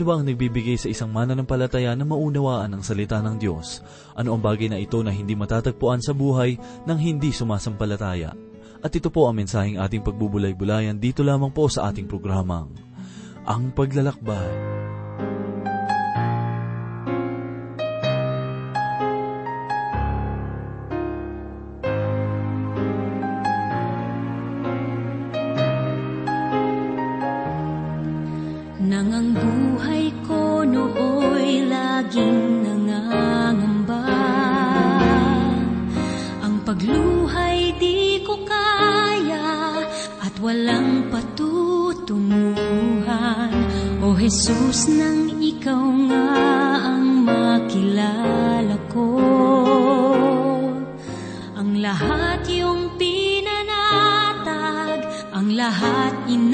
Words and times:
Ano 0.00 0.16
ang 0.16 0.24
nagbibigay 0.24 0.80
sa 0.80 0.88
isang 0.88 1.12
mananampalataya 1.12 1.92
na 1.92 2.08
maunawaan 2.08 2.72
ang 2.72 2.80
salita 2.80 3.20
ng 3.20 3.36
Diyos? 3.36 3.84
Ano 4.16 4.32
ang 4.32 4.40
bagay 4.40 4.72
na 4.72 4.80
ito 4.80 4.96
na 5.04 5.12
hindi 5.12 5.36
matatagpuan 5.36 6.00
sa 6.00 6.16
buhay 6.16 6.56
ng 6.88 6.96
hindi 6.96 7.28
sumasampalataya? 7.28 8.32
At 8.80 8.96
ito 8.96 9.12
po 9.12 9.28
ang 9.28 9.36
mensaheng 9.36 9.76
ating 9.76 10.00
pagbubulay-bulayan 10.00 10.96
dito 10.96 11.20
lamang 11.20 11.52
po 11.52 11.68
sa 11.68 11.92
ating 11.92 12.08
programang, 12.08 12.72
Ang 13.44 13.76
Paglalakbay. 13.76 14.79
Ang 47.70 47.78
makilala 47.78 48.76
ko. 48.90 49.06
Ang 51.54 51.78
lahat 51.78 52.42
yung 52.50 52.98
pinanatag 52.98 55.06
Ang 55.30 55.54
lahat 55.54 56.26
inayos 56.26 56.49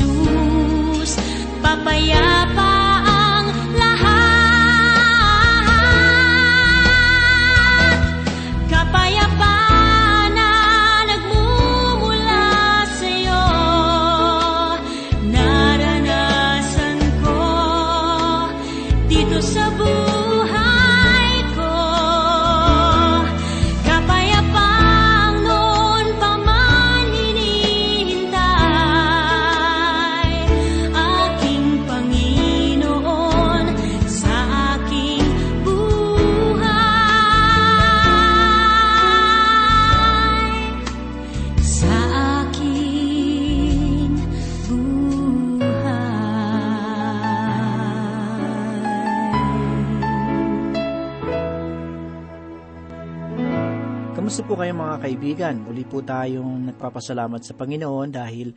kay 0.00 0.39
kaibigan? 55.40 55.64
Muli 55.64 55.88
po 55.88 56.04
tayong 56.04 56.68
nagpapasalamat 56.68 57.40
sa 57.40 57.56
Panginoon 57.56 58.12
dahil 58.12 58.52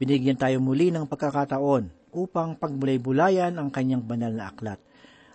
binigyan 0.00 0.40
tayo 0.40 0.64
muli 0.64 0.88
ng 0.88 1.04
pagkakataon 1.04 2.08
upang 2.08 2.56
pagbulay-bulayan 2.56 3.52
ang 3.60 3.68
kanyang 3.68 4.00
banal 4.00 4.32
na 4.32 4.48
aklat. 4.48 4.80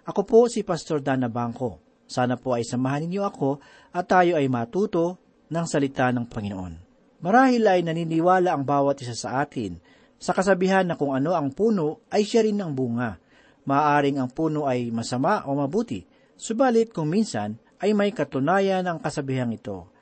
Ako 0.10 0.26
po 0.26 0.50
si 0.50 0.66
Pastor 0.66 1.06
Dana 1.06 1.30
Bangko. 1.30 1.78
Sana 2.10 2.34
po 2.34 2.58
ay 2.58 2.66
samahan 2.66 3.06
ninyo 3.06 3.22
ako 3.30 3.62
at 3.94 4.10
tayo 4.10 4.42
ay 4.42 4.50
matuto 4.50 5.22
ng 5.54 5.66
salita 5.70 6.10
ng 6.10 6.26
Panginoon. 6.26 6.74
Marahil 7.22 7.62
ay 7.70 7.86
naniniwala 7.86 8.58
ang 8.58 8.66
bawat 8.66 8.98
isa 9.06 9.14
sa 9.14 9.46
atin 9.46 9.78
sa 10.18 10.34
kasabihan 10.34 10.82
na 10.82 10.98
kung 10.98 11.14
ano 11.14 11.38
ang 11.38 11.54
puno 11.54 12.10
ay 12.10 12.26
siya 12.26 12.42
rin 12.42 12.58
ang 12.58 12.74
bunga. 12.74 13.22
Maaring 13.70 14.18
ang 14.18 14.34
puno 14.34 14.66
ay 14.66 14.90
masama 14.90 15.46
o 15.46 15.54
mabuti, 15.54 16.02
subalit 16.34 16.90
kung 16.90 17.14
minsan 17.14 17.54
ay 17.86 17.94
may 17.94 18.10
katunayan 18.10 18.90
ang 18.90 18.98
kasabihang 18.98 19.54
ito. 19.54 19.94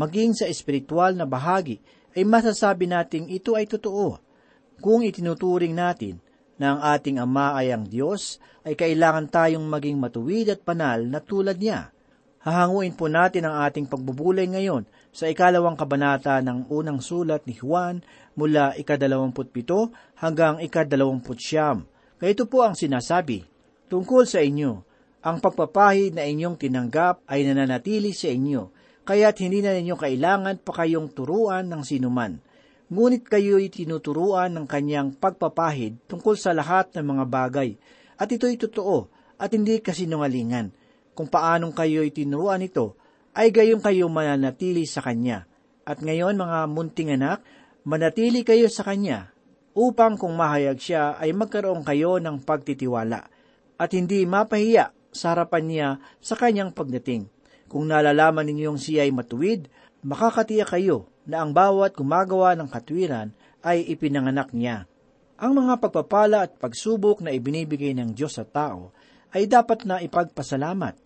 Maging 0.00 0.32
sa 0.32 0.48
espiritual 0.48 1.12
na 1.12 1.28
bahagi 1.28 1.76
ay 2.16 2.24
masasabi 2.24 2.88
nating 2.88 3.28
ito 3.28 3.52
ay 3.52 3.68
totoo. 3.68 4.16
Kung 4.80 5.04
itinuturing 5.04 5.76
natin 5.76 6.24
na 6.56 6.72
ang 6.72 6.80
ating 6.96 7.20
Ama 7.20 7.60
ay 7.60 7.68
ang 7.68 7.84
Diyos, 7.84 8.40
ay 8.64 8.80
kailangan 8.80 9.28
tayong 9.28 9.68
maging 9.68 10.00
matuwid 10.00 10.48
at 10.56 10.64
banal 10.64 11.04
na 11.04 11.20
tulad 11.20 11.60
niya. 11.60 11.92
Hahanguin 12.40 12.96
po 12.96 13.12
natin 13.12 13.44
ang 13.44 13.60
ating 13.68 13.84
pagbubulay 13.92 14.48
ngayon 14.48 14.88
sa 15.12 15.28
ikalawang 15.28 15.76
kabanata 15.76 16.40
ng 16.40 16.72
unang 16.72 17.04
sulat 17.04 17.44
ni 17.44 17.52
Juan 17.52 18.00
mula 18.40 18.72
ikadalawamput-pito 18.80 19.92
hanggang 20.16 20.64
ikadalawamput 20.64 21.36
siyam. 21.36 21.84
Ganito 22.16 22.48
po 22.48 22.64
ang 22.64 22.72
sinasabi, 22.72 23.44
Tungkol 23.92 24.24
sa 24.24 24.40
inyo, 24.40 24.80
ang 25.20 25.44
pagpapahid 25.44 26.16
na 26.16 26.24
inyong 26.24 26.56
tinanggap 26.56 27.20
ay 27.28 27.44
nananatili 27.44 28.16
sa 28.16 28.32
inyo, 28.32 28.79
kaya't 29.04 29.36
hindi 29.40 29.64
na 29.64 29.76
ninyo 29.76 29.96
kailangan 29.96 30.60
pa 30.60 30.72
kayong 30.84 31.12
turuan 31.12 31.68
ng 31.68 31.82
sinuman. 31.84 32.40
Ngunit 32.90 33.22
kayo'y 33.30 33.70
tinuturuan 33.70 34.50
ng 34.50 34.66
kanyang 34.66 35.14
pagpapahid 35.14 36.02
tungkol 36.10 36.34
sa 36.34 36.50
lahat 36.50 36.90
ng 36.98 37.06
mga 37.06 37.24
bagay, 37.30 37.70
at 38.18 38.26
ito'y 38.26 38.58
totoo 38.58 39.06
at 39.38 39.54
hindi 39.54 39.78
kasinungalingan. 39.78 40.74
Kung 41.14 41.30
paanong 41.30 41.70
kayo'y 41.70 42.10
tinuruan 42.10 42.66
ito, 42.66 42.98
ay 43.32 43.54
gayon 43.54 43.78
kayo 43.78 44.10
mananatili 44.10 44.84
sa 44.90 45.00
kanya. 45.06 45.46
At 45.86 46.02
ngayon 46.02 46.34
mga 46.34 46.58
munting 46.66 47.14
anak, 47.14 47.46
manatili 47.86 48.42
kayo 48.42 48.66
sa 48.66 48.84
kanya, 48.84 49.30
upang 49.72 50.18
kung 50.18 50.34
mahayag 50.34 50.76
siya 50.76 51.14
ay 51.16 51.30
magkaroon 51.30 51.86
kayo 51.86 52.18
ng 52.18 52.42
pagtitiwala, 52.42 53.30
at 53.80 53.90
hindi 53.94 54.26
mapahiya 54.26 54.92
sa 55.10 55.34
harapan 55.34 55.64
niya 55.66 55.88
sa 56.18 56.34
kanyang 56.34 56.74
pagdating. 56.74 57.30
Kung 57.70 57.86
nalalaman 57.86 58.50
ninyong 58.50 58.82
siya 58.82 59.06
ay 59.06 59.14
matuwid, 59.14 59.70
makakatiyak 60.02 60.74
kayo 60.74 61.06
na 61.22 61.46
ang 61.46 61.54
bawat 61.54 61.94
gumagawa 61.94 62.58
ng 62.58 62.66
katwiran 62.66 63.30
ay 63.62 63.86
ipinanganak 63.86 64.50
niya. 64.50 64.90
Ang 65.38 65.62
mga 65.62 65.78
pagpapala 65.78 66.50
at 66.50 66.58
pagsubok 66.58 67.22
na 67.22 67.30
ibinibigay 67.30 67.94
ng 67.94 68.10
Diyos 68.10 68.36
sa 68.36 68.44
tao 68.44 68.90
ay 69.30 69.46
dapat 69.46 69.86
na 69.86 70.02
ipagpasalamat. 70.02 70.98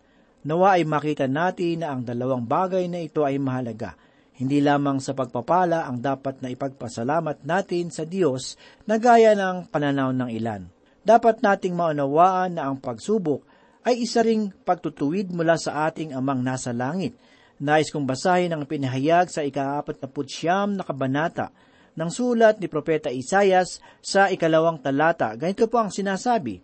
Nawa 0.49 0.81
ay 0.81 0.89
makita 0.89 1.29
natin 1.29 1.85
na 1.85 1.93
ang 1.93 2.01
dalawang 2.01 2.49
bagay 2.49 2.89
na 2.89 3.05
ito 3.05 3.29
ay 3.29 3.37
mahalaga. 3.37 4.01
Hindi 4.35 4.65
lamang 4.65 4.99
sa 5.05 5.13
pagpapala 5.13 5.85
ang 5.85 6.01
dapat 6.01 6.41
na 6.41 6.49
ipagpasalamat 6.49 7.45
natin 7.45 7.93
sa 7.93 8.09
Diyos 8.09 8.57
na 8.89 8.97
gaya 8.97 9.37
ng 9.37 9.69
pananaw 9.69 10.11
ng 10.17 10.31
ilan. 10.33 10.67
Dapat 11.05 11.45
nating 11.45 11.77
maunawaan 11.77 12.57
na 12.57 12.73
ang 12.73 12.81
pagsubok 12.81 13.45
ay 13.85 14.01
isa 14.01 14.25
ring 14.25 14.49
pagtutuwid 14.65 15.29
mula 15.31 15.61
sa 15.61 15.87
ating 15.89 16.17
amang 16.17 16.41
nasa 16.41 16.73
langit. 16.73 17.13
Nais 17.61 17.93
kong 17.93 18.09
basahin 18.09 18.51
ang 18.51 18.65
pinahayag 18.65 19.31
sa 19.31 19.45
ikaapat 19.45 20.01
na 20.01 20.09
putsyam 20.11 20.75
na 20.75 20.83
kabanata 20.83 21.55
ng 21.95 22.11
sulat 22.11 22.59
ni 22.59 22.67
Propeta 22.67 23.13
Isayas 23.13 23.79
sa 24.03 24.27
ikalawang 24.33 24.83
talata. 24.83 25.31
Ganito 25.39 25.71
po 25.71 25.79
ang 25.79 25.95
sinasabi, 25.95 26.59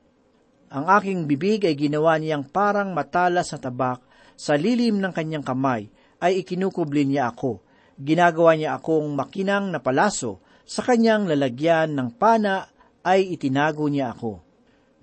Ang 0.70 0.84
aking 0.90 1.30
bibig 1.30 1.62
ay 1.66 1.78
ginawa 1.78 2.18
niyang 2.18 2.46
parang 2.46 2.90
matalas 2.90 3.54
na 3.54 3.58
tabak, 3.62 4.02
sa 4.34 4.56
lilim 4.56 4.98
ng 4.98 5.12
kanyang 5.12 5.44
kamay 5.44 5.92
ay 6.18 6.42
ikinukubli 6.42 7.04
niya 7.06 7.30
ako. 7.30 7.60
Ginagawa 8.00 8.56
niya 8.56 8.80
akong 8.80 9.12
makinang 9.12 9.68
na 9.70 9.78
palaso, 9.78 10.40
Sa 10.70 10.86
kanyang 10.86 11.26
lalagyan 11.26 11.98
ng 11.98 12.14
pana 12.14 12.70
ay 13.02 13.34
itinago 13.34 13.90
niya 13.90 14.14
ako. 14.14 14.49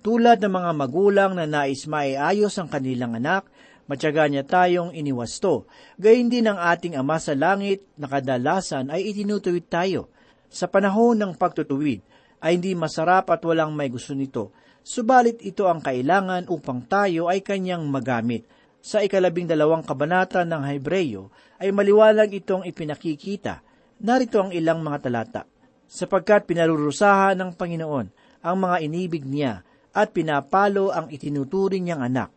Tulad 0.08 0.40
ng 0.40 0.48
mga 0.48 0.72
magulang 0.72 1.32
na 1.36 1.44
nais 1.44 1.84
maiayos 1.84 2.56
ang 2.56 2.72
kanilang 2.72 3.20
anak, 3.20 3.44
matyaga 3.84 4.24
niya 4.24 4.40
tayong 4.40 4.96
iniwasto. 4.96 5.68
Gayun 6.00 6.32
din 6.32 6.48
ang 6.48 6.56
ating 6.56 6.96
Ama 6.96 7.20
sa 7.20 7.36
Langit 7.36 7.84
na 8.00 8.08
kadalasan 8.08 8.88
ay 8.88 9.04
itinutuwid 9.12 9.68
tayo. 9.68 10.08
Sa 10.48 10.64
panahon 10.64 11.20
ng 11.20 11.36
pagtutuwid 11.36 12.00
ay 12.40 12.56
hindi 12.56 12.72
masarap 12.72 13.28
at 13.28 13.44
walang 13.44 13.76
may 13.76 13.92
gusto 13.92 14.16
nito. 14.16 14.56
Subalit 14.80 15.44
ito 15.44 15.68
ang 15.68 15.84
kailangan 15.84 16.48
upang 16.48 16.88
tayo 16.88 17.28
ay 17.28 17.44
kanyang 17.44 17.84
magamit. 17.84 18.48
Sa 18.80 19.04
ikalabing 19.04 19.44
dalawang 19.44 19.84
kabanata 19.84 20.40
ng 20.40 20.72
Hebreyo 20.72 21.28
ay 21.60 21.68
maliwalag 21.68 22.32
itong 22.32 22.64
ipinakikita. 22.64 23.60
Narito 24.00 24.40
ang 24.40 24.56
ilang 24.56 24.80
mga 24.80 25.04
talata. 25.04 25.44
Sapagkat 25.84 26.48
pinarurusahan 26.48 27.36
ng 27.36 27.52
Panginoon 27.60 28.06
ang 28.40 28.56
mga 28.56 28.76
inibig 28.80 29.28
niya 29.28 29.67
at 29.92 30.12
pinapalo 30.12 30.92
ang 30.92 31.08
itinuturing 31.12 31.84
niyang 31.86 32.04
anak. 32.04 32.30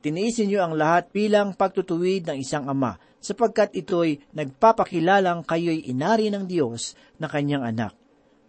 Tiniisin 0.00 0.48
niyo 0.48 0.64
ang 0.64 0.76
lahat 0.80 1.12
bilang 1.12 1.52
pagtutuwid 1.52 2.24
ng 2.24 2.40
isang 2.40 2.64
ama, 2.66 2.96
sapagkat 3.20 3.76
ito'y 3.76 4.32
nagpapakilalang 4.32 5.44
kayo'y 5.44 5.84
inari 5.92 6.32
ng 6.32 6.48
Diyos 6.48 6.96
na 7.20 7.28
kanyang 7.28 7.68
anak. 7.68 7.92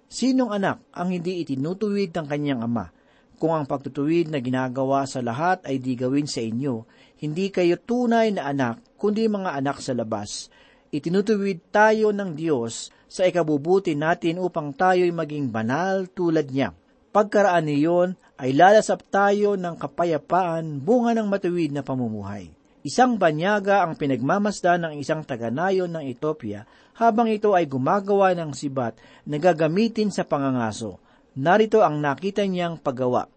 Sinong 0.07 0.55
anak 0.55 0.79
ang 0.95 1.11
hindi 1.11 1.43
itinutuwid 1.43 2.15
ng 2.15 2.27
kanyang 2.27 2.63
ama? 2.63 2.91
Kung 3.35 3.51
ang 3.57 3.65
pagtutuwid 3.67 4.31
na 4.31 4.39
ginagawa 4.39 5.03
sa 5.09 5.19
lahat 5.19 5.65
ay 5.67 5.81
di 5.81 5.97
gawin 5.97 6.29
sa 6.29 6.39
inyo, 6.39 6.87
hindi 7.19 7.51
kayo 7.51 7.75
tunay 7.75 8.31
na 8.31 8.47
anak, 8.47 8.79
kundi 8.95 9.27
mga 9.27 9.57
anak 9.57 9.83
sa 9.83 9.91
labas. 9.91 10.47
Itinutuwid 10.93 11.73
tayo 11.73 12.13
ng 12.15 12.37
Diyos 12.37 12.93
sa 13.11 13.27
ikabubuti 13.27 13.97
natin 13.97 14.39
upang 14.39 14.71
tayo'y 14.71 15.11
maging 15.11 15.51
banal 15.51 16.07
tulad 16.11 16.47
niya. 16.47 16.71
Pagkaraan 17.11 17.67
niyon 17.67 18.15
ay 18.41 18.57
lalasap 18.57 19.05
tayo 19.13 19.53
ng 19.53 19.77
kapayapaan 19.77 20.81
bunga 20.81 21.13
ng 21.13 21.29
matuwid 21.29 21.69
na 21.69 21.85
pamumuhay. 21.85 22.49
Isang 22.81 23.21
banyaga 23.21 23.85
ang 23.85 23.93
pinagmamasdan 23.93 24.81
ng 24.89 24.93
isang 24.97 25.21
taganayon 25.21 25.93
ng 25.93 26.01
Ethiopia 26.09 26.65
habang 26.97 27.29
ito 27.29 27.53
ay 27.53 27.69
gumagawa 27.69 28.33
ng 28.33 28.57
sibat 28.57 28.97
na 29.29 29.37
gagamitin 29.37 30.09
sa 30.09 30.25
pangangaso. 30.25 30.97
Narito 31.37 31.85
ang 31.85 32.01
nakita 32.01 32.41
niyang 32.41 32.81
paggawa. 32.81 33.29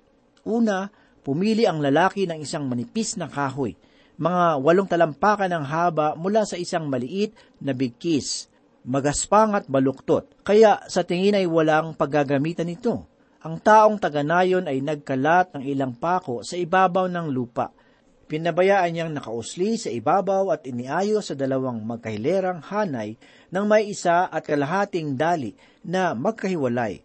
Una, 0.48 0.88
pumili 1.20 1.68
ang 1.68 1.84
lalaki 1.84 2.24
ng 2.24 2.40
isang 2.40 2.64
manipis 2.64 3.20
na 3.20 3.28
kahoy, 3.28 3.76
mga 4.16 4.56
walong 4.64 4.88
talampakan 4.88 5.52
ng 5.52 5.64
haba 5.68 6.16
mula 6.16 6.48
sa 6.48 6.56
isang 6.56 6.88
maliit 6.88 7.36
na 7.60 7.76
bigkis, 7.76 8.48
magaspang 8.88 9.52
at 9.52 9.68
baluktot, 9.68 10.32
kaya 10.40 10.80
sa 10.88 11.04
tingin 11.04 11.36
ay 11.36 11.44
walang 11.44 11.92
paggagamitan 11.92 12.72
nito. 12.72 13.13
Ang 13.44 13.61
taong 13.61 14.00
taganayon 14.00 14.64
ay 14.64 14.81
nagkalat 14.81 15.52
ng 15.52 15.69
ilang 15.69 15.93
pako 15.93 16.41
sa 16.41 16.56
ibabaw 16.56 17.12
ng 17.12 17.29
lupa. 17.29 17.76
Pinabayaan 18.25 18.88
niyang 18.88 19.12
nakausli 19.12 19.76
sa 19.76 19.93
ibabaw 19.93 20.49
at 20.49 20.64
iniayos 20.64 21.29
sa 21.29 21.37
dalawang 21.37 21.85
magkahilerang 21.85 22.64
hanay 22.64 23.20
ng 23.52 23.64
may 23.69 23.93
isa 23.93 24.32
at 24.32 24.49
kalahating 24.49 25.20
dali 25.20 25.52
na 25.85 26.17
magkahiwalay. 26.17 27.05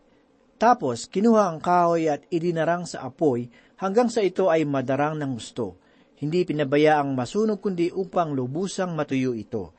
Tapos 0.56 1.12
kinuha 1.12 1.52
ang 1.52 1.60
kahoy 1.60 2.08
at 2.08 2.24
idinarang 2.32 2.88
sa 2.88 3.04
apoy 3.12 3.52
hanggang 3.76 4.08
sa 4.08 4.24
ito 4.24 4.48
ay 4.48 4.64
madarang 4.64 5.20
ng 5.20 5.36
gusto. 5.36 5.76
Hindi 6.24 6.48
pinabayaang 6.48 7.20
masunog 7.20 7.60
kundi 7.60 7.92
upang 7.92 8.32
lubusang 8.32 8.96
matuyo 8.96 9.36
ito. 9.36 9.76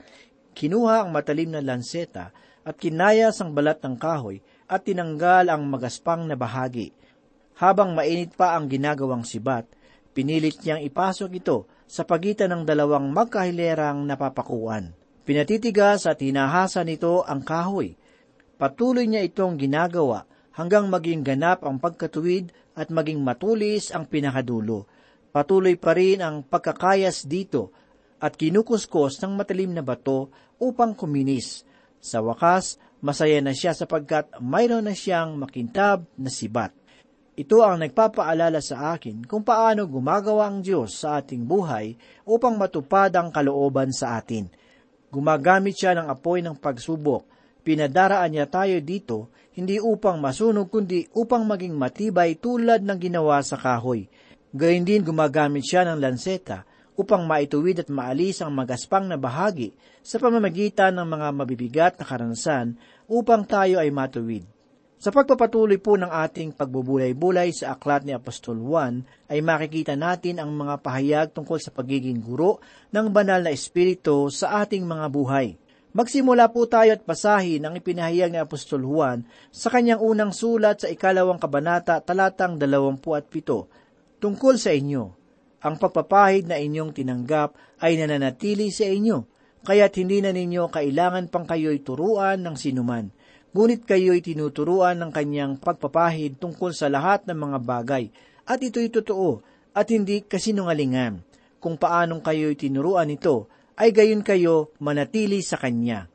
Kinuha 0.52 1.08
ang 1.08 1.08
matalim 1.08 1.56
na 1.56 1.64
lanseta 1.64 2.36
at 2.68 2.76
kinayas 2.76 3.40
ang 3.40 3.56
balat 3.56 3.80
ng 3.80 3.96
kahoy 3.96 4.44
at 4.70 4.86
tinanggal 4.86 5.50
ang 5.50 5.66
magaspang 5.66 6.30
na 6.30 6.38
bahagi. 6.38 6.94
Habang 7.58 7.98
mainit 7.98 8.38
pa 8.38 8.54
ang 8.54 8.70
ginagawang 8.70 9.26
sibat, 9.26 9.66
pinilit 10.14 10.62
niyang 10.62 10.86
ipasok 10.86 11.30
ito 11.34 11.66
sa 11.90 12.06
pagitan 12.06 12.54
ng 12.54 12.62
dalawang 12.62 13.10
magkahilerang 13.10 14.06
napapakuan. 14.06 14.94
Pinatitigas 15.26 16.06
at 16.06 16.22
hinahasa 16.22 16.86
nito 16.86 17.26
ang 17.26 17.42
kahoy. 17.42 17.98
Patuloy 18.56 19.10
niya 19.10 19.26
itong 19.26 19.58
ginagawa 19.58 20.24
hanggang 20.54 20.86
maging 20.86 21.26
ganap 21.26 21.66
ang 21.66 21.82
pagkatuwid 21.82 22.54
at 22.78 22.88
maging 22.94 23.20
matulis 23.20 23.90
ang 23.90 24.06
pinakadulo. 24.06 24.86
Patuloy 25.34 25.74
pa 25.74 25.94
rin 25.98 26.22
ang 26.22 26.46
pagkakayas 26.46 27.26
dito 27.26 27.74
at 28.22 28.38
kinukuskos 28.38 29.18
ng 29.22 29.34
matalim 29.34 29.74
na 29.74 29.82
bato 29.82 30.30
upang 30.60 30.94
kuminis. 30.94 31.66
Sa 32.00 32.24
wakas, 32.24 32.80
Masaya 33.00 33.40
na 33.40 33.56
siya 33.56 33.72
sapagkat 33.72 34.28
mayroon 34.44 34.84
na 34.84 34.92
siyang 34.92 35.36
makintab 35.40 36.04
na 36.20 36.28
sibat. 36.28 36.76
Ito 37.32 37.64
ang 37.64 37.80
nagpapaalala 37.80 38.60
sa 38.60 38.92
akin 38.92 39.24
kung 39.24 39.40
paano 39.40 39.88
gumagawa 39.88 40.52
ang 40.52 40.60
Diyos 40.60 41.00
sa 41.00 41.16
ating 41.16 41.48
buhay 41.48 41.96
upang 42.28 42.60
matupad 42.60 43.08
ang 43.16 43.32
kalooban 43.32 43.88
sa 43.96 44.20
atin. 44.20 44.52
Gumagamit 45.08 45.72
siya 45.72 45.96
ng 45.96 46.12
apoy 46.12 46.44
ng 46.44 46.60
pagsubok. 46.60 47.24
Pinadaraan 47.64 48.36
niya 48.36 48.44
tayo 48.44 48.76
dito 48.84 49.32
hindi 49.56 49.80
upang 49.80 50.20
masunog 50.20 50.68
kundi 50.68 51.08
upang 51.16 51.48
maging 51.48 51.74
matibay 51.80 52.36
tulad 52.36 52.84
ng 52.84 52.98
ginawa 53.00 53.40
sa 53.40 53.56
kahoy. 53.56 54.04
Gayun 54.52 54.84
din 54.84 55.00
gumagamit 55.00 55.64
siya 55.64 55.88
ng 55.88 55.96
lanseta 55.96 56.68
upang 57.00 57.24
maituwid 57.24 57.80
at 57.80 57.88
maalis 57.88 58.44
ang 58.44 58.52
magaspang 58.52 59.08
na 59.08 59.16
bahagi 59.16 59.72
sa 60.04 60.20
pamamagitan 60.20 60.92
ng 61.00 61.08
mga 61.08 61.28
mabibigat 61.32 61.92
na 61.96 62.04
karanasan 62.04 62.76
upang 63.10 63.42
tayo 63.42 63.82
ay 63.82 63.90
matuwid. 63.90 64.46
Sa 65.00 65.10
pagpapatuloy 65.10 65.82
po 65.82 65.98
ng 65.98 66.06
ating 66.06 66.54
pagbubulay-bulay 66.54 67.50
sa 67.50 67.74
aklat 67.74 68.06
ni 68.06 68.14
Apostol 68.14 68.62
Juan, 68.62 69.02
ay 69.26 69.42
makikita 69.42 69.98
natin 69.98 70.38
ang 70.38 70.54
mga 70.54 70.78
pahayag 70.78 71.28
tungkol 71.34 71.58
sa 71.58 71.74
pagiging 71.74 72.22
guro 72.22 72.62
ng 72.94 73.10
banal 73.10 73.42
na 73.42 73.50
Espiritu 73.50 74.30
sa 74.30 74.62
ating 74.62 74.86
mga 74.86 75.10
buhay. 75.10 75.58
Magsimula 75.90 76.54
po 76.54 76.70
tayo 76.70 76.94
at 76.94 77.02
basahin 77.02 77.66
ang 77.66 77.74
ipinahayag 77.74 78.30
ni 78.30 78.38
Apostol 78.38 78.86
Juan 78.86 79.26
sa 79.50 79.74
kanyang 79.74 79.98
unang 79.98 80.30
sulat 80.30 80.84
sa 80.84 80.86
ikalawang 80.86 81.42
kabanata 81.42 81.98
talatang 81.98 82.60
27 82.62 84.22
tungkol 84.22 84.54
sa 84.54 84.70
inyo 84.70 85.18
ang 85.60 85.76
pagpapahid 85.76 86.48
na 86.48 86.56
inyong 86.56 86.96
tinanggap 86.96 87.52
ay 87.84 88.00
nananatili 88.00 88.72
sa 88.72 88.88
inyo, 88.88 89.28
kaya't 89.64 89.94
hindi 90.00 90.24
na 90.24 90.32
ninyo 90.32 90.68
kailangan 90.72 91.28
pang 91.28 91.44
kayo'y 91.44 91.84
turuan 91.84 92.40
ng 92.40 92.56
sinuman. 92.56 93.08
Ngunit 93.50 93.82
kayo'y 93.82 94.22
tinuturuan 94.22 94.96
ng 95.02 95.10
kanyang 95.10 95.58
pagpapahid 95.58 96.38
tungkol 96.38 96.70
sa 96.70 96.86
lahat 96.86 97.26
ng 97.26 97.34
mga 97.34 97.58
bagay, 97.60 98.04
at 98.46 98.62
ito'y 98.62 98.88
totoo, 98.94 99.42
at 99.74 99.90
hindi 99.90 100.22
kasinungalingan. 100.22 101.22
Kung 101.58 101.76
paanong 101.76 102.22
kayo'y 102.22 102.56
tinuruan 102.56 103.10
nito, 103.10 103.50
ay 103.80 103.90
gayon 103.90 104.22
kayo 104.22 104.72
manatili 104.78 105.40
sa 105.40 105.56
kanya. 105.56 106.06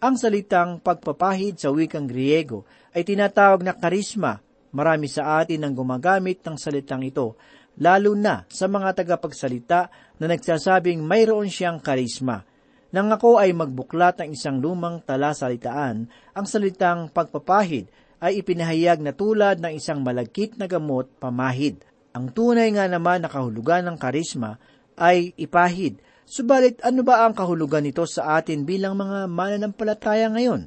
Ang 0.00 0.16
salitang 0.16 0.80
pagpapahid 0.80 1.60
sa 1.60 1.68
wikang 1.68 2.08
Griego 2.08 2.64
ay 2.96 3.04
tinatawag 3.04 3.60
na 3.60 3.76
karisma. 3.76 4.40
Marami 4.72 5.10
sa 5.10 5.42
atin 5.42 5.66
ang 5.66 5.74
gumagamit 5.76 6.40
ng 6.40 6.56
salitang 6.56 7.04
ito 7.04 7.36
lalo 7.80 8.16
na 8.16 8.48
sa 8.48 8.66
mga 8.66 8.96
tagapagsalita 8.96 9.80
na 10.20 10.26
nagsasabing 10.30 11.04
mayroon 11.04 11.52
siyang 11.52 11.78
karisma. 11.78 12.46
Nang 12.90 13.06
ako 13.14 13.38
ay 13.38 13.54
magbuklat 13.54 14.18
ng 14.18 14.34
isang 14.34 14.58
lumang 14.58 14.98
talasalitaan, 15.06 16.10
ang 16.34 16.46
salitang 16.46 17.06
pagpapahid 17.14 17.86
ay 18.18 18.42
ipinahayag 18.42 18.98
na 18.98 19.14
tulad 19.14 19.62
ng 19.62 19.78
isang 19.78 20.02
malagkit 20.02 20.58
na 20.58 20.66
gamot 20.66 21.06
pamahid. 21.22 21.86
Ang 22.10 22.34
tunay 22.34 22.66
nga 22.74 22.90
naman 22.90 23.22
na 23.22 23.30
kahulugan 23.30 23.86
ng 23.86 23.94
karisma 23.94 24.58
ay 24.98 25.30
ipahid. 25.38 26.02
Subalit 26.26 26.82
ano 26.82 27.06
ba 27.06 27.22
ang 27.22 27.34
kahulugan 27.34 27.86
nito 27.86 28.02
sa 28.10 28.34
atin 28.42 28.66
bilang 28.66 28.98
mga 28.98 29.30
mananampalataya 29.30 30.26
ngayon? 30.34 30.66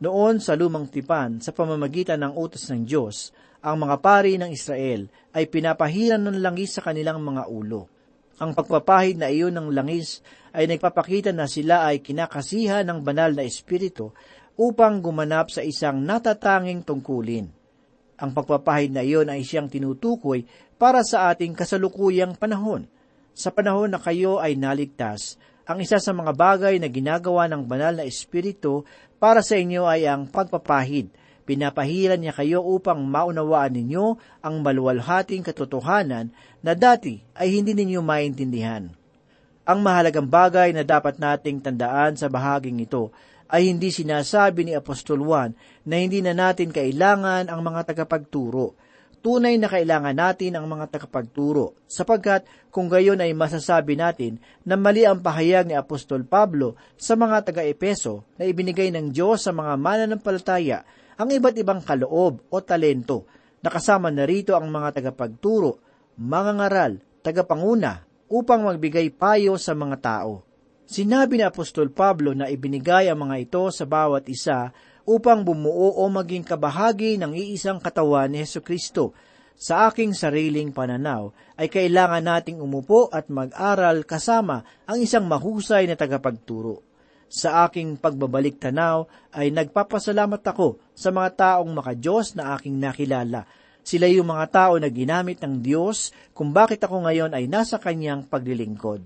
Noon 0.00 0.40
sa 0.40 0.56
lumang 0.56 0.88
tipan, 0.88 1.44
sa 1.44 1.52
pamamagitan 1.52 2.24
ng 2.24 2.32
utos 2.32 2.64
ng 2.72 2.88
Diyos, 2.88 3.36
ang 3.60 3.84
mga 3.84 4.00
pari 4.00 4.40
ng 4.40 4.48
Israel 4.48 5.10
ay 5.36 5.50
pinapahiran 5.50 6.22
ng 6.22 6.38
langis 6.40 6.78
sa 6.78 6.86
kanilang 6.86 7.20
mga 7.20 7.44
ulo. 7.50 7.97
Ang 8.38 8.54
pagpapahid 8.54 9.18
na 9.18 9.34
iyon 9.34 9.50
ng 9.58 9.74
langis 9.74 10.22
ay 10.54 10.70
nagpapakita 10.70 11.34
na 11.34 11.50
sila 11.50 11.90
ay 11.90 11.98
kinakasihan 11.98 12.86
ng 12.86 13.02
banal 13.02 13.34
na 13.34 13.42
espiritu 13.42 14.14
upang 14.54 15.02
gumanap 15.02 15.50
sa 15.50 15.66
isang 15.66 15.98
natatanging 16.06 16.86
tungkulin. 16.86 17.50
Ang 18.18 18.30
pagpapahid 18.34 18.94
na 18.94 19.02
iyon 19.02 19.30
ay 19.30 19.42
siyang 19.42 19.66
tinutukoy 19.66 20.46
para 20.78 21.02
sa 21.02 21.34
ating 21.34 21.54
kasalukuyang 21.54 22.38
panahon. 22.38 22.86
Sa 23.34 23.50
panahon 23.50 23.90
na 23.90 23.98
kayo 23.98 24.38
ay 24.38 24.54
naligtas, 24.54 25.38
ang 25.66 25.82
isa 25.82 25.98
sa 25.98 26.14
mga 26.14 26.34
bagay 26.34 26.78
na 26.78 26.86
ginagawa 26.90 27.50
ng 27.50 27.66
banal 27.66 27.98
na 27.98 28.06
espiritu 28.06 28.86
para 29.18 29.42
sa 29.42 29.58
inyo 29.58 29.82
ay 29.86 30.06
ang 30.06 30.30
pagpapahid 30.30 31.10
Pinapahiran 31.48 32.20
niya 32.20 32.36
kayo 32.36 32.60
upang 32.60 33.08
maunawaan 33.08 33.72
ninyo 33.72 34.20
ang 34.44 34.60
maluwalhating 34.60 35.40
katotohanan 35.40 36.28
na 36.60 36.76
dati 36.76 37.24
ay 37.32 37.56
hindi 37.56 37.72
ninyo 37.72 38.04
maintindihan. 38.04 38.92
Ang 39.64 39.78
mahalagang 39.80 40.28
bagay 40.28 40.76
na 40.76 40.84
dapat 40.84 41.16
nating 41.16 41.64
tandaan 41.64 42.20
sa 42.20 42.28
bahaging 42.28 42.84
ito 42.84 43.08
ay 43.48 43.72
hindi 43.72 43.88
sinasabi 43.88 44.68
ni 44.68 44.76
Apostol 44.76 45.24
Juan 45.24 45.56
na 45.88 45.96
hindi 45.96 46.20
na 46.20 46.36
natin 46.36 46.68
kailangan 46.68 47.48
ang 47.48 47.64
mga 47.64 47.96
tagapagturo. 47.96 48.76
Tunay 49.24 49.56
na 49.56 49.72
kailangan 49.72 50.14
natin 50.14 50.52
ang 50.52 50.68
mga 50.68 50.94
tagapagturo, 50.94 51.74
sapagkat 51.88 52.44
kung 52.68 52.92
gayon 52.92 53.24
ay 53.24 53.32
masasabi 53.32 53.96
natin 53.96 54.36
na 54.68 54.76
mali 54.76 55.08
ang 55.08 55.24
pahayag 55.24 55.64
ni 55.64 55.74
Apostol 55.74 56.28
Pablo 56.28 56.76
sa 57.00 57.16
mga 57.16 57.40
taga-Epeso 57.50 58.22
na 58.36 58.44
ibinigay 58.44 58.92
ng 58.92 59.10
Diyos 59.10 59.48
sa 59.48 59.50
mga 59.50 59.74
mananampalataya 59.80 60.84
ang 61.18 61.28
iba't 61.34 61.58
ibang 61.58 61.82
kaloob 61.82 62.46
o 62.46 62.56
talento, 62.62 63.26
nakasama 63.58 64.14
na 64.14 64.22
rito 64.22 64.54
ang 64.54 64.70
mga 64.70 65.02
tagapagturo, 65.02 65.82
mga 66.14 66.52
ngaral, 66.62 66.92
tagapanguna, 67.26 68.06
upang 68.30 68.62
magbigay 68.62 69.10
payo 69.10 69.58
sa 69.58 69.74
mga 69.74 69.96
tao. 69.98 70.46
Sinabi 70.88 71.36
ni 71.36 71.44
Apostol 71.44 71.92
Pablo 71.92 72.32
na 72.32 72.48
ibinigay 72.48 73.12
ang 73.12 73.28
mga 73.28 73.36
ito 73.44 73.68
sa 73.68 73.84
bawat 73.84 74.24
isa 74.30 74.72
upang 75.04 75.44
bumuo 75.44 76.00
o 76.00 76.02
maging 76.08 76.46
kabahagi 76.46 77.20
ng 77.20 77.36
iisang 77.36 77.76
katawan 77.76 78.32
ni 78.32 78.40
Heso 78.40 78.64
Kristo. 78.64 79.12
Sa 79.58 79.90
aking 79.90 80.16
sariling 80.16 80.72
pananaw 80.72 81.34
ay 81.60 81.68
kailangan 81.68 82.24
nating 82.24 82.62
umupo 82.62 83.10
at 83.12 83.26
mag-aral 83.28 84.06
kasama 84.06 84.64
ang 84.88 85.02
isang 85.02 85.28
mahusay 85.28 85.84
na 85.90 85.98
tagapagturo. 85.98 86.87
Sa 87.28 87.68
aking 87.68 88.00
pagbabalik 88.00 88.56
tanaw 88.56 89.04
ay 89.36 89.52
nagpapasalamat 89.52 90.40
ako 90.40 90.80
sa 90.96 91.12
mga 91.12 91.28
taong 91.36 91.70
makajos 91.76 92.32
na 92.32 92.56
aking 92.56 92.80
nakilala. 92.80 93.44
Sila 93.84 94.08
yung 94.08 94.28
mga 94.32 94.46
tao 94.48 94.74
na 94.80 94.88
ginamit 94.88 95.40
ng 95.44 95.60
Diyos 95.60 96.12
kung 96.32 96.52
bakit 96.52 96.80
ako 96.84 97.04
ngayon 97.04 97.32
ay 97.36 97.48
nasa 97.48 97.76
kanyang 97.76 98.24
paglilingkod. 98.24 99.00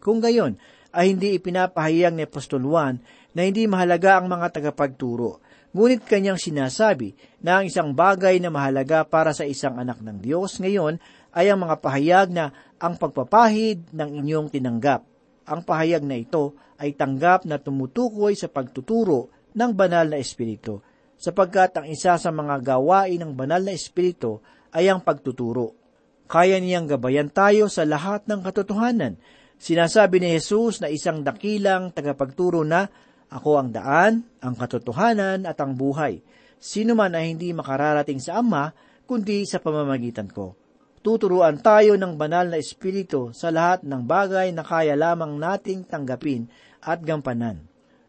Kung 0.00 0.18
gayon, 0.20 0.56
ay 0.92 1.16
hindi 1.16 1.32
ipinapahayag 1.40 2.12
ni 2.12 2.28
Apostol 2.28 2.68
Juan 2.68 3.00
na 3.32 3.48
hindi 3.48 3.64
mahalaga 3.64 4.20
ang 4.20 4.28
mga 4.28 4.60
tagapagturo. 4.60 5.40
Ngunit 5.72 6.04
kanyang 6.04 6.36
sinasabi 6.36 7.16
na 7.40 7.60
ang 7.60 7.64
isang 7.64 7.96
bagay 7.96 8.36
na 8.36 8.52
mahalaga 8.52 9.00
para 9.08 9.32
sa 9.32 9.48
isang 9.48 9.80
anak 9.80 10.04
ng 10.04 10.20
Diyos 10.20 10.60
ngayon 10.60 11.00
ay 11.32 11.48
ang 11.48 11.64
mga 11.64 11.80
pahayag 11.80 12.28
na 12.28 12.52
ang 12.76 13.00
pagpapahid 13.00 13.88
ng 13.88 14.20
inyong 14.20 14.52
tinanggap. 14.52 15.00
Ang 15.48 15.64
pahayag 15.64 16.04
na 16.04 16.20
ito 16.20 16.52
ay 16.82 16.98
tanggap 16.98 17.46
na 17.46 17.62
tumutukoy 17.62 18.34
sa 18.34 18.50
pagtuturo 18.50 19.30
ng 19.54 19.70
banal 19.70 20.10
na 20.10 20.18
Espiritu, 20.18 20.82
sapagkat 21.14 21.78
ang 21.78 21.86
isa 21.86 22.18
sa 22.18 22.30
mga 22.34 22.58
gawain 22.58 23.22
ng 23.22 23.32
banal 23.38 23.62
na 23.62 23.70
Espiritu 23.70 24.42
ay 24.74 24.90
ang 24.90 24.98
pagtuturo. 24.98 25.78
Kaya 26.26 26.58
niyang 26.58 26.90
gabayan 26.90 27.30
tayo 27.30 27.70
sa 27.70 27.86
lahat 27.86 28.26
ng 28.26 28.40
katotohanan. 28.42 29.14
Sinasabi 29.62 30.18
ni 30.18 30.34
Jesus 30.34 30.82
na 30.82 30.90
isang 30.90 31.22
dakilang 31.22 31.94
tagapagturo 31.94 32.66
na, 32.66 32.90
Ako 33.30 33.62
ang 33.62 33.70
daan, 33.70 34.26
ang 34.42 34.58
katotohanan 34.58 35.46
at 35.46 35.60
ang 35.62 35.78
buhay. 35.78 36.24
Sino 36.58 36.98
man 36.98 37.14
ay 37.14 37.36
hindi 37.36 37.54
makararating 37.54 38.18
sa 38.18 38.42
Ama, 38.42 38.74
kundi 39.06 39.44
sa 39.46 39.60
pamamagitan 39.60 40.26
ko. 40.32 40.56
Tuturuan 41.02 41.58
tayo 41.58 41.98
ng 41.98 42.14
banal 42.14 42.46
na 42.46 42.62
Espiritu 42.62 43.34
sa 43.34 43.50
lahat 43.50 43.82
ng 43.82 44.06
bagay 44.06 44.54
na 44.54 44.62
kaya 44.62 44.94
lamang 44.94 45.34
nating 45.34 45.82
tanggapin 45.84 46.46
at 46.82 47.00
gampanan. 47.00 47.62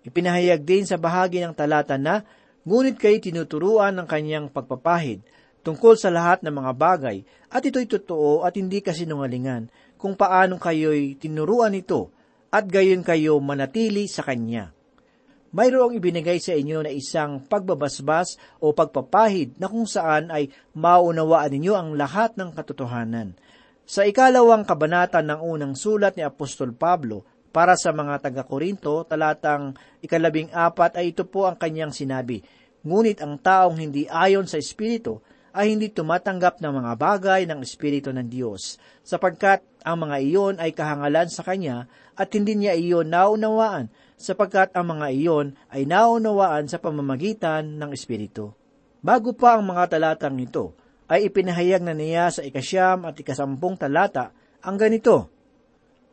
Ipinahayag 0.03 0.65
din 0.65 0.84
sa 0.84 1.00
bahagi 1.00 1.39
ng 1.39 1.56
talata 1.56 1.96
na, 1.96 2.25
Ngunit 2.63 2.96
kayo 2.96 3.20
tinuturuan 3.20 3.92
ng 3.92 4.08
kanyang 4.08 4.48
pagpapahid 4.48 5.20
tungkol 5.68 6.00
sa 6.00 6.08
lahat 6.08 6.48
ng 6.48 6.63
mga 6.63 6.72
bagay 6.72 7.18
at 7.51 7.60
ito'y 7.60 7.88
totoo 7.92 8.48
at 8.48 8.56
hindi 8.56 8.80
kasinungalingan 8.80 9.68
kung 10.00 10.15
paanong 10.15 10.63
kayo'y 10.63 11.20
tinuruan 11.20 11.75
ito 11.75 12.12
at 12.56 12.63
gayon 12.63 13.03
kayo 13.03 13.36
manatili 13.44 14.08
sa 14.08 14.24
Kanya. 14.24 14.72
Mayroong 15.53 16.00
ibinigay 16.00 16.39
sa 16.39 16.56
inyo 16.56 16.88
na 16.88 16.92
isang 16.92 17.44
pagbabasbas 17.46 18.39
o 18.63 18.72
pagpapahid 18.72 19.60
na 19.60 19.68
kung 19.68 19.86
saan 19.86 20.32
ay 20.32 20.50
maunawaan 20.74 21.51
ninyo 21.51 21.74
ang 21.75 21.89
lahat 22.00 22.39
ng 22.39 22.56
katotohanan. 22.56 23.36
Sa 23.84 24.08
ikalawang 24.08 24.63
kabanata 24.63 25.20
ng 25.20 25.44
unang 25.44 25.75
sulat 25.75 26.15
ni 26.15 26.24
Apostol 26.24 26.72
Pablo 26.72 27.27
para 27.53 27.77
sa 27.77 27.93
mga 27.93 28.17
taga-Korinto, 28.17 29.05
talatang 29.05 29.77
ikalabing 30.01 30.50
apat 30.50 30.98
ay 30.98 31.13
ito 31.13 31.29
po 31.29 31.45
ang 31.45 31.53
kanyang 31.53 31.93
sinabi, 31.93 32.41
Ngunit 32.83 33.22
ang 33.22 33.38
taong 33.38 33.77
hindi 33.77 34.10
ayon 34.10 34.50
sa 34.50 34.57
Espiritu 34.57 35.22
ay 35.53 35.77
hindi 35.77 35.93
tumatanggap 35.93 36.60
ng 36.60 36.74
mga 36.81 36.91
bagay 36.98 37.41
ng 37.45 37.62
Espiritu 37.62 38.10
ng 38.10 38.25
Diyos, 38.25 38.81
sapagkat 39.05 39.62
ang 39.86 40.10
mga 40.10 40.17
iyon 40.25 40.55
ay 40.57 40.74
kahangalan 40.74 41.29
sa 41.29 41.45
Kanya 41.45 41.86
at 42.17 42.33
hindi 42.33 42.57
niya 42.57 42.74
iyon 42.74 43.13
naunawaan, 43.13 43.93
sapagkat 44.17 44.74
ang 44.74 44.98
mga 44.98 45.13
iyon 45.13 45.53
ay 45.69 45.86
naunawaan 45.86 46.65
sa 46.65 46.81
pamamagitan 46.81 47.77
ng 47.77 47.93
Espiritu. 47.93 48.57
Bago 49.05 49.38
pa 49.38 49.62
ang 49.62 49.69
mga 49.69 49.93
talatang 49.93 50.41
ito, 50.41 50.74
ay 51.05 51.29
ipinahayag 51.29 51.86
na 51.86 51.93
niya 51.93 52.33
sa 52.33 52.41
ikasyam 52.41 53.05
at 53.05 53.13
ikasampung 53.13 53.77
talata 53.77 54.33
ang 54.65 54.79
ganito, 54.79 55.29